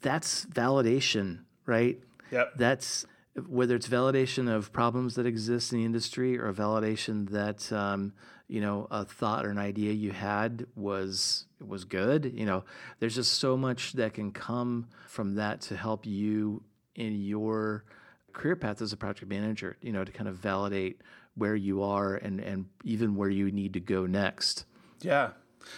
that's 0.00 0.44
validation, 0.46 1.44
right? 1.66 2.00
Yep. 2.32 2.54
That's 2.56 3.06
whether 3.46 3.76
it's 3.76 3.88
validation 3.88 4.52
of 4.52 4.72
problems 4.72 5.14
that 5.14 5.24
exist 5.24 5.72
in 5.72 5.78
the 5.78 5.84
industry 5.84 6.36
or 6.36 6.48
a 6.48 6.52
validation 6.52 7.30
that 7.30 7.72
um, 7.72 8.12
you 8.48 8.60
know 8.60 8.88
a 8.90 9.04
thought 9.04 9.46
or 9.46 9.50
an 9.50 9.58
idea 9.58 9.92
you 9.92 10.10
had 10.10 10.66
was 10.74 11.46
was 11.64 11.84
good. 11.84 12.32
You 12.34 12.46
know, 12.46 12.64
there's 12.98 13.14
just 13.14 13.34
so 13.34 13.56
much 13.56 13.92
that 13.92 14.14
can 14.14 14.32
come 14.32 14.88
from 15.06 15.36
that 15.36 15.60
to 15.62 15.76
help 15.76 16.06
you 16.06 16.64
in 17.00 17.22
your 17.22 17.84
career 18.32 18.56
path 18.56 18.80
as 18.82 18.92
a 18.92 18.96
project 18.96 19.28
manager. 19.28 19.76
You 19.80 19.92
know, 19.92 20.04
to 20.04 20.12
kind 20.12 20.28
of 20.28 20.36
validate 20.36 21.00
where 21.34 21.56
you 21.56 21.82
are 21.82 22.14
and 22.14 22.40
and 22.40 22.66
even 22.84 23.16
where 23.16 23.30
you 23.30 23.50
need 23.50 23.72
to 23.74 23.80
go 23.80 24.06
next. 24.06 24.64
Yeah. 25.00 25.30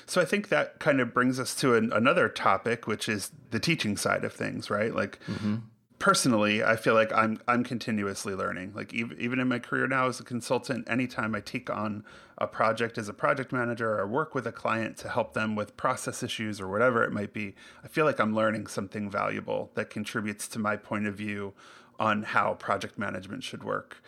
So 0.07 0.21
I 0.21 0.25
think 0.25 0.49
that 0.49 0.79
kind 0.79 1.01
of 1.01 1.13
brings 1.13 1.41
us 1.41 1.55
to 1.57 1.75
an, 1.75 1.93
another 1.93 2.29
topic, 2.29 2.87
which 2.87 3.09
is 3.09 3.33
the 3.51 3.59
teaching 3.59 3.97
side 3.97 4.25
of 4.25 4.33
things, 4.33 4.71
right? 4.71 4.95
Like 4.95 5.19
mm-hmm. 5.27 5.57
Personally, 6.03 6.65
I 6.65 6.75
feel 6.75 6.95
like 6.95 7.13
I'm 7.13 7.41
I'm 7.47 7.63
continuously 7.63 8.35
learning. 8.35 8.73
Like 8.75 8.93
even 8.93 9.17
even 9.21 9.39
in 9.39 9.47
my 9.47 9.61
career 9.61 9.87
now 9.87 10.09
as 10.09 10.19
a 10.19 10.25
consultant, 10.25 10.91
anytime 10.91 11.33
I 11.33 11.41
take 11.41 11.71
on 11.71 12.05
a 12.39 12.49
project 12.49 12.99
as 12.99 13.09
a 13.09 13.15
project 13.15 13.53
manager 13.53 13.97
or 13.97 14.07
work 14.09 14.35
with 14.35 14.45
a 14.49 14.53
client 14.53 14.97
to 14.99 15.09
help 15.09 15.33
them 15.33 15.55
with 15.55 15.77
process 15.77 16.25
issues 16.25 16.61
or 16.61 16.67
whatever 16.67 17.05
it 17.05 17.13
might 17.13 17.33
be, 17.33 17.55
I 17.85 17.89
feel 17.89 18.05
like 18.05 18.19
I'm 18.19 18.35
learning 18.35 18.67
something 18.67 19.09
valuable 19.09 19.71
that 19.75 19.91
contributes 19.91 20.49
to 20.49 20.59
my 20.59 20.77
point 20.77 21.07
of 21.07 21.15
view 21.15 21.55
on 22.01 22.25
how 22.25 22.55
project 22.55 22.99
management 22.99 23.45
should 23.45 23.63
work. 23.63 24.03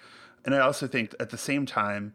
And 0.44 0.52
I 0.52 0.58
also 0.58 0.88
think 0.88 1.14
at 1.20 1.30
the 1.30 1.38
same 1.38 1.64
time, 1.64 2.12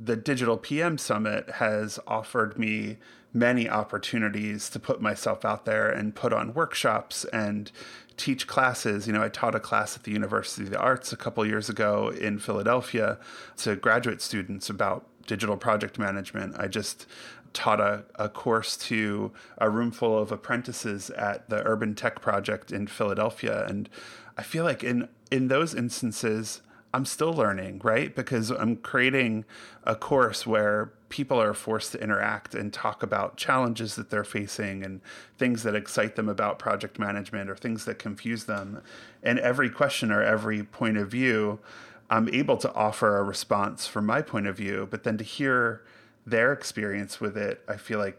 the 0.00 0.16
Digital 0.16 0.56
PM 0.56 0.96
Summit 0.96 1.50
has 1.50 2.00
offered 2.06 2.58
me 2.58 2.96
many 3.32 3.68
opportunities 3.68 4.68
to 4.70 4.78
put 4.78 5.00
myself 5.00 5.44
out 5.44 5.64
there 5.64 5.88
and 5.90 6.14
put 6.14 6.32
on 6.32 6.52
workshops 6.52 7.24
and 7.32 7.72
teach 8.16 8.46
classes. 8.46 9.06
You 9.06 9.12
know, 9.12 9.22
I 9.22 9.28
taught 9.28 9.54
a 9.54 9.60
class 9.60 9.96
at 9.96 10.02
the 10.02 10.12
University 10.12 10.64
of 10.64 10.70
the 10.70 10.78
Arts 10.78 11.12
a 11.12 11.16
couple 11.16 11.44
years 11.46 11.68
ago 11.68 12.08
in 12.08 12.38
Philadelphia 12.38 13.18
to 13.58 13.76
graduate 13.76 14.20
students 14.20 14.68
about 14.68 15.06
digital 15.26 15.56
project 15.56 15.98
management. 15.98 16.56
I 16.58 16.68
just 16.68 17.06
taught 17.52 17.80
a, 17.80 18.04
a 18.16 18.28
course 18.28 18.76
to 18.76 19.32
a 19.58 19.70
room 19.70 19.90
full 19.90 20.18
of 20.18 20.32
apprentices 20.32 21.10
at 21.10 21.48
the 21.48 21.66
Urban 21.66 21.94
Tech 21.94 22.20
Project 22.20 22.72
in 22.72 22.86
Philadelphia. 22.86 23.66
And 23.66 23.88
I 24.36 24.42
feel 24.42 24.64
like 24.64 24.82
in 24.82 25.08
in 25.30 25.48
those 25.48 25.74
instances, 25.74 26.60
I'm 26.94 27.04
still 27.06 27.32
learning, 27.32 27.80
right? 27.82 28.14
Because 28.14 28.50
I'm 28.50 28.76
creating 28.76 29.44
a 29.84 29.94
course 29.94 30.46
where 30.46 30.92
people 31.12 31.38
are 31.38 31.52
forced 31.52 31.92
to 31.92 32.02
interact 32.02 32.54
and 32.54 32.72
talk 32.72 33.02
about 33.02 33.36
challenges 33.36 33.96
that 33.96 34.08
they're 34.08 34.24
facing 34.24 34.82
and 34.82 35.02
things 35.36 35.62
that 35.62 35.74
excite 35.74 36.16
them 36.16 36.26
about 36.26 36.58
project 36.58 36.98
management 36.98 37.50
or 37.50 37.54
things 37.54 37.84
that 37.84 37.98
confuse 37.98 38.44
them. 38.44 38.80
And 39.22 39.38
every 39.38 39.68
question 39.68 40.10
or 40.10 40.22
every 40.22 40.62
point 40.62 40.96
of 40.96 41.10
view, 41.10 41.60
I'm 42.08 42.30
able 42.30 42.56
to 42.56 42.72
offer 42.72 43.18
a 43.18 43.22
response 43.22 43.86
from 43.86 44.06
my 44.06 44.22
point 44.22 44.46
of 44.46 44.56
view, 44.56 44.88
but 44.90 45.04
then 45.04 45.18
to 45.18 45.24
hear 45.24 45.84
their 46.24 46.50
experience 46.50 47.20
with 47.20 47.36
it, 47.36 47.62
I 47.68 47.76
feel 47.76 47.98
like 47.98 48.18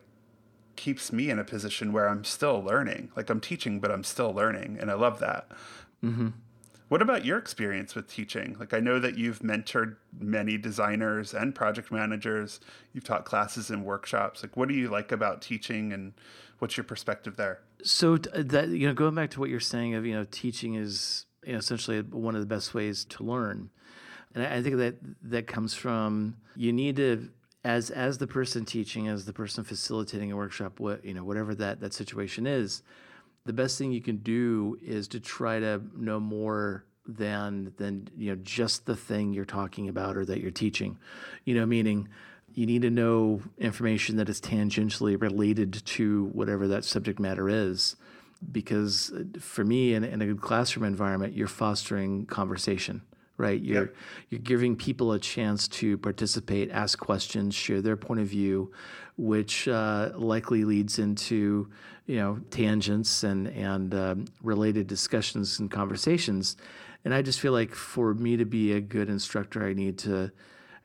keeps 0.75 1.11
me 1.11 1.31
in 1.31 1.39
a 1.39 1.43
position 1.43 1.93
where 1.93 2.07
I'm 2.07 2.23
still 2.23 2.61
learning. 2.61 3.11
Like 3.15 3.31
I'm 3.31 3.41
teaching, 3.41 3.79
but 3.79 3.89
I'm 3.89 4.03
still 4.03 4.31
learning. 4.31 4.77
And 4.79 4.91
I 4.91 4.93
love 4.93 5.17
that. 5.17 5.47
Mm-hmm. 6.03 6.27
What 6.89 7.01
about 7.01 7.25
your 7.25 7.37
experience 7.37 7.95
with 7.95 8.07
teaching? 8.07 8.55
Like, 8.59 8.73
I 8.73 8.79
know 8.79 8.99
that 8.99 9.17
you've 9.17 9.39
mentored 9.39 9.95
many 10.19 10.57
designers 10.57 11.33
and 11.33 11.55
project 11.55 11.91
managers. 11.91 12.59
You've 12.93 13.03
taught 13.03 13.25
classes 13.25 13.69
and 13.69 13.83
workshops. 13.83 14.43
Like, 14.43 14.55
what 14.55 14.67
do 14.67 14.75
you 14.75 14.89
like 14.89 15.11
about 15.11 15.41
teaching, 15.41 15.93
and 15.93 16.13
what's 16.59 16.77
your 16.77 16.83
perspective 16.83 17.35
there? 17.35 17.61
So 17.83 18.15
uh, 18.15 18.43
that 18.45 18.69
you 18.69 18.87
know, 18.87 18.93
going 18.93 19.15
back 19.15 19.31
to 19.31 19.39
what 19.39 19.49
you're 19.49 19.59
saying 19.59 19.95
of 19.95 20.05
you 20.05 20.13
know, 20.13 20.25
teaching 20.29 20.75
is 20.75 21.25
you 21.45 21.53
know, 21.53 21.59
essentially 21.59 22.01
one 22.01 22.35
of 22.35 22.41
the 22.41 22.47
best 22.47 22.73
ways 22.73 23.05
to 23.05 23.23
learn, 23.23 23.69
and 24.35 24.45
I 24.45 24.57
I 24.57 24.63
think 24.63 24.77
that 24.77 24.95
that 25.23 25.47
comes 25.47 25.73
from 25.73 26.37
you 26.55 26.71
need 26.71 26.97
to 26.97 27.29
as 27.63 27.89
as 27.89 28.17
the 28.17 28.27
person 28.27 28.65
teaching, 28.65 29.07
as 29.07 29.25
the 29.25 29.33
person 29.33 29.63
facilitating 29.63 30.31
a 30.31 30.35
workshop, 30.35 30.79
what 30.79 31.03
you 31.03 31.13
know, 31.13 31.23
whatever 31.23 31.55
that 31.55 31.79
that 31.79 31.93
situation 31.93 32.45
is, 32.45 32.83
the 33.45 33.53
best 33.53 33.77
thing 33.77 33.91
you 33.91 34.01
can 34.01 34.17
do 34.17 34.77
is 34.81 35.07
to 35.09 35.19
try 35.19 35.59
to 35.59 35.81
know 35.95 36.19
more 36.19 36.85
than 37.05 37.73
than 37.77 38.07
you 38.15 38.29
know 38.33 38.39
just 38.43 38.85
the 38.85 38.95
thing 38.95 39.33
you're 39.33 39.43
talking 39.43 39.89
about 39.89 40.15
or 40.15 40.23
that 40.25 40.39
you're 40.39 40.51
teaching 40.51 40.97
you 41.43 41.53
know 41.53 41.65
meaning 41.65 42.07
you 42.53 42.65
need 42.65 42.81
to 42.83 42.89
know 42.89 43.41
information 43.57 44.15
that 44.15 44.29
is 44.29 44.39
tangentially 44.39 45.19
related 45.19 45.85
to 45.85 46.25
whatever 46.33 46.67
that 46.67 46.85
subject 46.85 47.19
matter 47.19 47.49
is 47.49 47.97
because 48.51 49.11
uh, 49.11 49.23
for 49.39 49.65
me 49.65 49.93
in, 49.93 50.03
in 50.05 50.21
a 50.21 50.25
good 50.27 50.41
classroom 50.41 50.85
environment 50.85 51.33
you're 51.33 51.47
fostering 51.47 52.25
conversation 52.25 53.01
right 53.35 53.61
you're 53.61 53.85
Yep. 53.87 53.95
you're 54.29 54.39
giving 54.41 54.75
people 54.77 55.11
a 55.11 55.19
chance 55.19 55.67
to 55.67 55.97
participate 55.97 56.71
ask 56.71 56.97
questions 56.99 57.53
share 57.53 57.81
their 57.81 57.97
point 57.97 58.21
of 58.21 58.27
view 58.27 58.71
which 59.17 59.67
uh, 59.67 60.09
likely 60.15 60.65
leads 60.65 60.99
into 60.99 61.69
you 62.05 62.17
know 62.17 62.39
tangents 62.49 63.23
and 63.23 63.47
and 63.47 63.93
um, 63.93 64.25
related 64.41 64.87
discussions 64.87 65.59
and 65.59 65.71
conversations 65.71 66.57
and 67.05 67.13
i 67.13 67.21
just 67.21 67.39
feel 67.39 67.53
like 67.53 67.73
for 67.73 68.13
me 68.13 68.35
to 68.35 68.45
be 68.45 68.73
a 68.73 68.81
good 68.81 69.09
instructor 69.09 69.65
i 69.65 69.73
need 69.73 69.97
to 69.97 70.31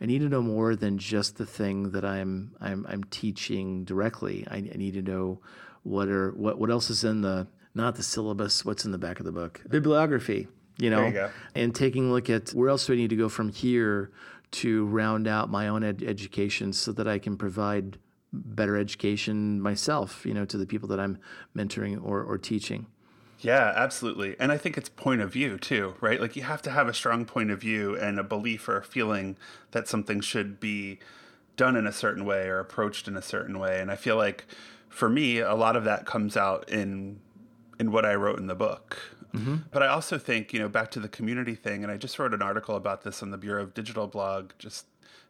I 0.00 0.06
need 0.06 0.20
to 0.20 0.28
know 0.28 0.42
more 0.42 0.76
than 0.76 0.98
just 0.98 1.36
the 1.36 1.46
thing 1.46 1.90
that 1.90 2.04
I'm 2.04 2.52
I'm, 2.60 2.86
I'm 2.88 3.04
teaching 3.04 3.84
directly. 3.84 4.46
I, 4.48 4.56
I 4.56 4.60
need 4.60 4.94
to 4.94 5.02
know 5.02 5.40
what 5.82 6.08
are 6.08 6.30
what 6.32 6.58
what 6.58 6.70
else 6.70 6.90
is 6.90 7.04
in 7.04 7.22
the 7.22 7.48
not 7.74 7.96
the 7.96 8.02
syllabus, 8.02 8.64
what's 8.64 8.84
in 8.84 8.92
the 8.92 8.98
back 8.98 9.20
of 9.20 9.26
the 9.26 9.32
book, 9.32 9.60
bibliography. 9.68 10.48
You 10.78 10.90
know, 10.90 11.06
you 11.06 11.12
and 11.56 11.74
taking 11.74 12.08
a 12.08 12.12
look 12.12 12.30
at 12.30 12.50
where 12.50 12.68
else 12.68 12.86
do 12.86 12.92
I 12.92 12.96
need 12.96 13.10
to 13.10 13.16
go 13.16 13.28
from 13.28 13.48
here 13.48 14.12
to 14.50 14.86
round 14.86 15.26
out 15.26 15.50
my 15.50 15.68
own 15.68 15.82
ed- 15.82 16.04
education 16.06 16.72
so 16.72 16.92
that 16.92 17.08
I 17.08 17.18
can 17.18 17.36
provide 17.36 17.98
better 18.32 18.76
education 18.76 19.60
myself, 19.60 20.26
you 20.26 20.34
know, 20.34 20.44
to 20.44 20.56
the 20.56 20.66
people 20.66 20.88
that 20.88 21.00
I'm 21.00 21.18
mentoring 21.56 22.02
or, 22.02 22.22
or 22.22 22.38
teaching. 22.38 22.86
Yeah, 23.40 23.72
absolutely. 23.76 24.36
And 24.40 24.50
I 24.50 24.58
think 24.58 24.76
it's 24.76 24.88
point 24.88 25.20
of 25.20 25.32
view 25.32 25.58
too, 25.58 25.94
right? 26.00 26.20
Like 26.20 26.34
you 26.34 26.42
have 26.42 26.60
to 26.62 26.70
have 26.70 26.88
a 26.88 26.94
strong 26.94 27.24
point 27.24 27.50
of 27.50 27.60
view 27.60 27.96
and 27.96 28.18
a 28.18 28.24
belief 28.24 28.68
or 28.68 28.76
a 28.76 28.82
feeling 28.82 29.36
that 29.70 29.86
something 29.86 30.20
should 30.20 30.58
be 30.58 30.98
done 31.56 31.76
in 31.76 31.86
a 31.86 31.92
certain 31.92 32.24
way 32.24 32.48
or 32.48 32.58
approached 32.58 33.06
in 33.06 33.16
a 33.16 33.22
certain 33.22 33.58
way. 33.58 33.80
And 33.80 33.90
I 33.90 33.96
feel 33.96 34.16
like 34.16 34.44
for 34.88 35.08
me, 35.08 35.38
a 35.38 35.54
lot 35.54 35.76
of 35.76 35.84
that 35.84 36.04
comes 36.04 36.36
out 36.36 36.68
in 36.68 37.20
in 37.78 37.92
what 37.92 38.04
I 38.04 38.14
wrote 38.14 38.40
in 38.40 38.48
the 38.48 38.56
book. 38.56 38.98
Mm-hmm. 39.32 39.56
But 39.70 39.82
I 39.82 39.88
also 39.88 40.18
think, 40.18 40.52
you 40.52 40.58
know, 40.58 40.68
back 40.68 40.90
to 40.92 41.00
the 41.00 41.08
community 41.08 41.54
thing, 41.54 41.84
and 41.84 41.92
I 41.92 41.96
just 41.96 42.18
wrote 42.18 42.34
an 42.34 42.42
article 42.42 42.74
about 42.74 43.04
this 43.04 43.22
on 43.22 43.30
the 43.30 43.38
Bureau 43.38 43.62
of 43.62 43.74
Digital 43.74 44.06
blog, 44.06 44.52
just 44.58 44.86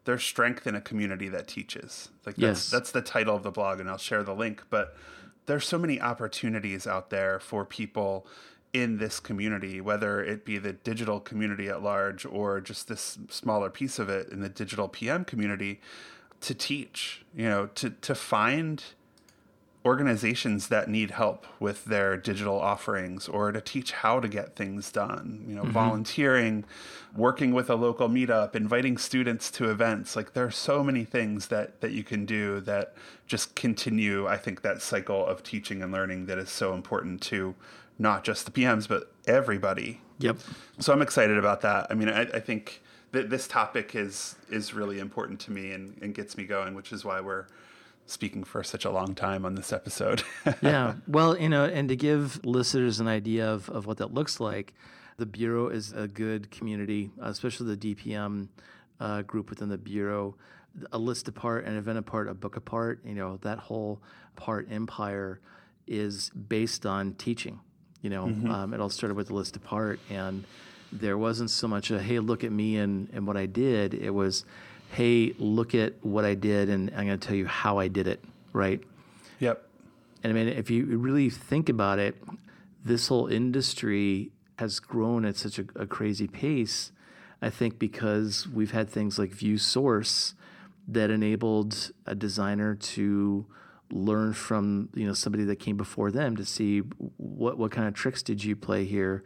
there's 0.09 0.25
strength 0.25 0.67
in 0.67 0.75
a 0.75 0.81
community 0.81 1.29
that 1.29 1.47
teaches. 1.47 2.09
Like 2.25 2.37
that's 2.37 2.41
yes. 2.41 2.71
that's 2.71 2.93
the 2.93 3.03
title 3.03 3.37
of 3.37 3.43
the 3.43 3.51
blog, 3.51 3.79
and 3.79 3.91
I'll 3.91 3.99
share 3.99 4.23
the 4.23 4.35
link. 4.35 4.65
But 4.71 4.97
there's 5.45 5.67
so 5.67 5.77
many 5.77 6.01
opportunities 6.01 6.87
out 6.87 7.11
there 7.11 7.39
for 7.39 7.67
people 7.67 8.27
in 8.73 8.97
this 8.97 9.21
community, 9.21 9.83
whether 9.83 10.25
it 10.25 10.47
be 10.47 10.57
the 10.57 10.73
digital 10.73 11.21
community 11.21 11.69
at 11.69 11.83
large 11.83 12.25
or 12.25 12.59
just 12.59 12.89
this 12.89 13.19
smaller 13.29 13.69
piece 13.69 13.99
of 13.99 14.09
it 14.09 14.31
in 14.31 14.41
the 14.41 14.49
digital 14.49 14.89
PM 14.89 15.27
community, 15.27 15.79
to 16.41 16.55
teach, 16.55 17.23
you 17.37 17.47
know, 17.47 17.67
to 17.75 17.91
to 17.91 18.15
find 18.15 18.83
organizations 19.89 20.69
that 20.69 20.89
need 20.89 21.11
help 21.11 21.47
with 21.59 21.85
their 21.87 22.17
digital 22.17 22.59
offerings 22.73 23.29
or 23.29 23.51
to 23.53 23.61
teach 23.61 23.91
how 23.93 24.21
to 24.21 24.29
get 24.29 24.55
things 24.55 24.93
done 24.93 25.45
you 25.49 25.55
know 25.55 25.63
mm-hmm. 25.63 25.83
volunteering 25.83 26.65
working 27.15 27.53
with 27.53 27.71
a 27.71 27.75
local 27.75 28.09
meetup 28.09 28.55
inviting 28.55 28.97
students 28.97 29.51
to 29.51 29.71
events. 29.71 30.15
Like 30.15 30.35
there 30.35 30.45
are 30.45 30.51
so 30.51 30.85
many 30.85 31.05
things 31.05 31.49
that 31.49 31.81
that 31.81 31.93
you 31.93 32.05
can 32.05 32.25
do 32.25 32.61
that 32.61 32.95
just 33.27 33.55
continue 33.55 34.27
i 34.27 34.37
think 34.37 34.63
that 34.63 34.81
cycle 34.81 35.27
of 35.27 35.43
teaching 35.43 35.83
and 35.83 35.93
learning 35.93 36.27
that 36.27 36.39
is 36.39 36.51
so 36.51 36.73
important 36.73 37.21
to 37.21 37.55
not 37.99 38.25
just 38.25 38.47
the 38.47 38.53
pms 38.53 38.89
but 38.89 39.13
everybody. 39.27 40.01
Yep. 40.19 40.39
So 40.79 40.93
i'm 40.93 41.03
excited 41.03 41.39
about 41.39 41.61
that. 41.63 41.87
I 41.91 41.95
mean 41.95 42.09
i, 42.09 42.23
I 42.23 42.41
think 42.41 42.83
that 43.13 43.31
this 43.31 43.49
topic 43.49 43.95
is 43.95 44.37
is 44.51 44.75
really 44.75 44.99
important 44.99 45.41
to 45.41 45.53
me 45.53 45.73
and, 45.73 45.99
and 46.03 46.15
gets 46.15 46.37
me 46.37 46.45
going 46.45 46.75
which 46.75 46.93
is 46.93 47.05
why 47.05 47.21
we're 47.21 47.47
speaking 48.11 48.45
for 48.45 48.63
such 48.63 48.85
a 48.85 48.91
long 48.91 49.15
time 49.15 49.45
on 49.45 49.55
this 49.55 49.73
episode. 49.73 50.23
yeah. 50.63 50.95
Well, 51.07 51.39
you 51.39 51.49
know, 51.49 51.65
and 51.65 51.89
to 51.89 51.97
give 51.97 52.45
listeners 52.45 53.01
an 53.01 53.09
idea 53.09 53.49
of, 53.49 53.69
of 53.71 53.87
what 53.87 53.99
that 53.99 54.15
looks 54.15 54.41
like, 54.41 54.75
the 55.19 55.27
Bureau 55.27 55.69
is 55.69 55.93
a 55.93 56.09
good 56.09 56.51
community, 56.51 57.11
especially 57.21 57.75
the 57.75 57.95
DPM 57.95 58.49
uh, 59.01 59.23
group 59.23 59.51
within 59.51 59.69
the 59.69 59.79
Bureau. 59.79 60.35
A 60.93 60.99
list 60.99 61.27
apart, 61.29 61.65
an 61.65 61.77
event 61.77 61.99
apart, 61.99 62.29
a 62.29 62.35
book 62.35 62.57
apart, 62.57 63.01
you 63.05 63.15
know, 63.15 63.39
that 63.43 63.59
whole 63.59 64.01
part 64.37 64.69
empire 64.71 65.41
is 65.87 66.31
based 66.31 66.87
on 66.87 67.15
teaching. 67.15 67.59
You 68.01 68.11
know, 68.11 68.27
mm-hmm. 68.27 68.51
um, 68.51 68.75
it 68.75 68.81
all 68.81 68.91
started 68.91 69.17
with 69.17 69.29
the 69.29 69.35
list 69.35 69.57
apart, 69.57 69.99
and 70.09 70.45
there 70.93 71.19
wasn't 71.19 71.51
so 71.51 71.67
much 71.67 71.91
a, 71.91 72.01
hey, 72.01 72.21
look 72.21 72.45
at 72.45 72.53
me 72.53 72.77
and, 72.77 73.09
and 73.13 73.27
what 73.27 73.37
I 73.37 73.47
did. 73.47 73.93
It 73.93 74.11
was, 74.11 74.45
hey, 74.91 75.35
look 75.39 75.75
at 75.75 75.95
what 76.05 76.25
I 76.25 76.35
did, 76.35 76.69
and 76.69 76.91
I'm 76.97 77.07
going 77.07 77.19
to 77.19 77.27
tell 77.27 77.37
you 77.37 77.47
how 77.47 77.79
I 77.79 77.89
did 77.89 78.07
it, 78.07 78.23
right? 78.53 78.81
Yep. 79.41 79.67
And 80.23 80.33
I 80.33 80.35
mean, 80.35 80.49
if 80.49 80.71
you 80.71 80.85
really 80.99 81.31
think 81.31 81.69
about 81.69 81.99
it, 81.99 82.17
this 82.85 83.09
whole 83.09 83.27
industry 83.27 84.33
has 84.59 84.81
grown 84.81 85.25
at 85.25 85.37
such 85.37 85.59
a, 85.59 85.65
a 85.77 85.87
crazy 85.87 86.27
pace. 86.27 86.93
I 87.41 87.51
think 87.51 87.79
because 87.79 88.49
we've 88.49 88.73
had 88.73 88.89
things 88.89 89.19
like 89.19 89.31
View 89.31 89.59
Source 89.59 90.35
that 90.89 91.11
enabled 91.11 91.93
a 92.07 92.15
designer 92.15 92.75
to 92.75 93.47
learn 93.91 94.33
from 94.33 94.89
you 94.95 95.07
know 95.07 95.15
somebody 95.15 95.45
that 95.45 95.57
came 95.57 95.77
before 95.77 96.11
them 96.11 96.37
to 96.37 96.45
see 96.45 96.81
what 97.17 97.57
what 97.57 97.71
kind 97.71 97.89
of 97.89 97.95
tricks 97.95 98.23
did 98.23 98.43
you 98.45 98.55
play 98.55 98.85
here 98.85 99.25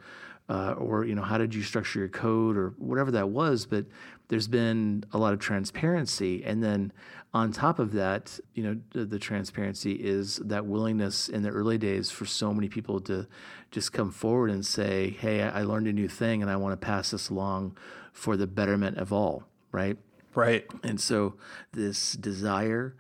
uh, 0.49 0.73
or 0.73 1.05
you 1.05 1.15
know 1.15 1.23
how 1.23 1.37
did 1.37 1.55
you 1.55 1.63
structure 1.63 1.99
your 1.99 2.09
code 2.09 2.57
or 2.57 2.71
whatever 2.79 3.11
that 3.11 3.29
was 3.29 3.67
but 3.67 3.87
there's 4.29 4.49
been 4.49 5.05
a 5.13 5.19
lot 5.19 5.33
of 5.33 5.39
transparency. 5.39 6.43
And 6.45 6.63
then 6.63 6.93
on 7.35 7.51
top 7.51 7.79
of 7.79 7.93
that 7.93 8.39
you 8.55 8.63
know 8.63 8.79
the, 8.91 9.05
the, 9.05 9.19
transparency 9.19 9.93
is 9.93 10.37
that 10.45 10.67
willingness 10.67 11.29
in 11.29 11.43
the 11.43 11.49
early 11.49 11.79
days 11.79 12.11
for 12.11 12.27
so 12.27 12.53
many 12.53 12.69
people 12.69 13.01
to 13.01 13.27
just 13.71 13.91
come 13.93 14.11
forward 14.11 14.51
and 14.51 14.67
say 14.67 15.09
hey 15.19 15.43
i 15.43 15.63
learned 15.63 15.87
a 15.87 15.93
new 15.95 16.09
thing 16.09 16.43
and 16.43 16.51
i 16.51 16.57
want 16.57 16.79
to 16.79 16.87
pass 16.87 17.13
this 17.13 17.31
along 17.31 17.75
for 18.13 18.37
the 18.37 18.47
betterment 18.47 18.99
of 18.99 19.15
all 19.15 19.45
right? 19.71 19.97
Right. 20.35 20.67
And 20.83 21.01
so 21.01 21.37
this 21.73 22.13
desire 22.13 22.95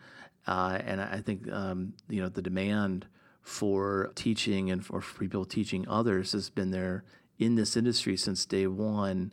uh, 0.47 0.79
and 0.83 0.99
i 0.99 1.21
think 1.21 1.51
um, 1.53 1.93
you 2.09 2.23
know 2.23 2.31
the 2.31 2.41
demand 2.41 3.05
for 3.43 4.13
teaching 4.15 4.71
and 4.71 4.85
for 4.85 5.03
people 5.19 5.45
teaching 5.45 5.87
others 5.89 6.33
has 6.33 6.49
been 6.49 6.71
there 6.71 7.05
in 7.39 7.57
this 7.57 7.77
industry 7.77 8.17
since 8.17 8.47
day 8.47 8.67
one, 8.67 9.33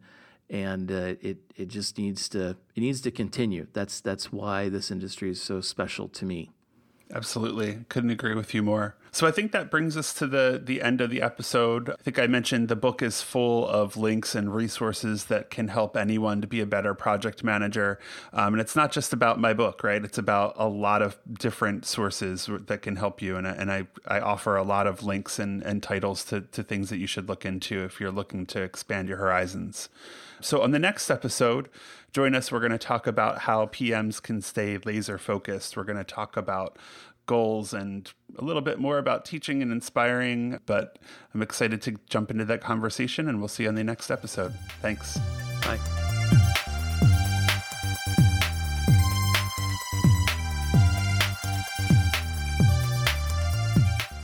and 0.49 0.91
uh, 0.91 1.15
it 1.21 1.37
it 1.55 1.67
just 1.67 1.97
needs 1.97 2.27
to 2.29 2.57
it 2.75 2.81
needs 2.81 3.01
to 3.01 3.11
continue. 3.11 3.67
That's 3.73 4.01
that's 4.01 4.31
why 4.31 4.69
this 4.69 4.91
industry 4.91 5.31
is 5.31 5.41
so 5.41 5.61
special 5.61 6.07
to 6.09 6.25
me. 6.25 6.51
Absolutely. 7.11 7.85
Couldn't 7.89 8.11
agree 8.11 8.35
with 8.35 8.53
you 8.53 8.61
more. 8.61 8.95
So 9.11 9.25
I 9.25 9.31
think 9.31 9.51
that 9.51 9.71
brings 9.71 9.97
us 9.97 10.13
to 10.13 10.27
the 10.27 10.61
the 10.63 10.83
end 10.83 11.01
of 11.01 11.09
the 11.09 11.23
episode. 11.23 11.89
I 11.89 11.95
think 12.03 12.19
I 12.19 12.27
mentioned 12.27 12.67
the 12.67 12.75
book 12.75 13.01
is 13.01 13.23
full 13.23 13.67
of 13.67 13.97
links 13.97 14.35
and 14.35 14.53
resources 14.53 15.25
that 15.25 15.49
can 15.49 15.69
help 15.69 15.97
anyone 15.97 16.39
to 16.41 16.47
be 16.47 16.61
a 16.61 16.67
better 16.67 16.93
project 16.93 17.43
manager. 17.43 17.97
Um, 18.31 18.53
and 18.53 18.61
it's 18.61 18.75
not 18.75 18.91
just 18.91 19.11
about 19.11 19.39
my 19.39 19.53
book, 19.53 19.83
right? 19.83 20.03
It's 20.05 20.19
about 20.19 20.53
a 20.57 20.67
lot 20.67 21.01
of 21.01 21.17
different 21.39 21.85
sources 21.85 22.47
that 22.67 22.83
can 22.83 22.97
help 22.97 23.23
you. 23.23 23.37
And, 23.37 23.47
I, 23.47 23.51
and 23.51 23.71
I, 23.71 23.87
I 24.05 24.19
offer 24.19 24.55
a 24.55 24.63
lot 24.63 24.85
of 24.85 25.01
links 25.01 25.39
and, 25.39 25.63
and 25.63 25.81
titles 25.81 26.23
to, 26.25 26.41
to 26.41 26.61
things 26.61 26.91
that 26.91 26.97
you 26.97 27.07
should 27.07 27.27
look 27.27 27.43
into 27.43 27.83
if 27.83 27.99
you're 27.99 28.11
looking 28.11 28.45
to 28.47 28.61
expand 28.61 29.09
your 29.09 29.17
horizons. 29.17 29.89
So 30.41 30.61
on 30.61 30.71
the 30.71 30.79
next 30.79 31.09
episode, 31.09 31.69
join 32.11 32.33
us. 32.35 32.51
We're 32.51 32.59
going 32.59 32.71
to 32.71 32.77
talk 32.77 33.07
about 33.07 33.39
how 33.39 33.65
PMs 33.67 34.21
can 34.21 34.41
stay 34.41 34.77
laser 34.77 35.17
focused. 35.17 35.75
We're 35.75 35.83
going 35.83 35.97
to 35.97 36.03
talk 36.03 36.37
about 36.37 36.77
goals 37.25 37.73
and 37.73 38.11
a 38.37 38.43
little 38.43 38.61
bit 38.61 38.79
more 38.79 38.97
about 38.97 39.23
teaching 39.23 39.61
and 39.61 39.71
inspiring. 39.71 40.59
But 40.65 40.97
I'm 41.33 41.41
excited 41.41 41.81
to 41.83 41.99
jump 42.09 42.31
into 42.31 42.45
that 42.45 42.61
conversation, 42.61 43.27
and 43.27 43.39
we'll 43.39 43.47
see 43.47 43.63
you 43.63 43.69
on 43.69 43.75
the 43.75 43.83
next 43.83 44.09
episode. 44.09 44.53
Thanks. 44.81 45.19
Bye. 45.61 45.79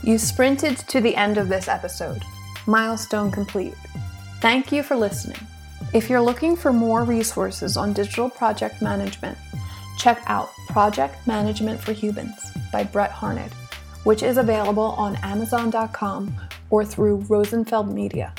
You 0.02 0.18
sprinted 0.18 0.78
to 0.78 1.00
the 1.00 1.16
end 1.16 1.36
of 1.36 1.48
this 1.48 1.66
episode. 1.66 2.22
Milestone 2.66 3.30
complete. 3.30 3.74
Thank 4.40 4.70
you 4.70 4.84
for 4.84 4.94
listening. 4.94 5.38
If 5.94 6.10
you're 6.10 6.20
looking 6.20 6.56
for 6.56 6.72
more 6.72 7.04
resources 7.04 7.76
on 7.76 7.92
digital 7.92 8.28
project 8.28 8.82
management, 8.82 9.38
check 9.96 10.22
out 10.26 10.50
Project 10.68 11.26
Management 11.26 11.80
for 11.80 11.92
Humans 11.92 12.52
by 12.72 12.84
Brett 12.84 13.10
Harned, 13.10 13.52
which 14.04 14.22
is 14.22 14.36
available 14.36 14.94
on 14.98 15.16
Amazon.com 15.16 16.34
or 16.70 16.84
through 16.84 17.24
Rosenfeld 17.28 17.92
Media. 17.92 18.34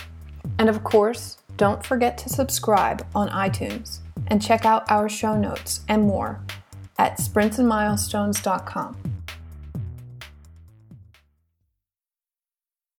And 0.59 0.69
of 0.69 0.83
course, 0.83 1.37
don't 1.55 1.83
forget 1.83 2.17
to 2.19 2.29
subscribe 2.29 3.05
on 3.15 3.29
iTunes 3.29 3.99
and 4.27 4.41
check 4.41 4.65
out 4.65 4.89
our 4.91 5.09
show 5.09 5.35
notes 5.35 5.81
and 5.87 6.03
more 6.03 6.41
at 6.99 7.17
sprintsandmilestones.com. 7.17 9.16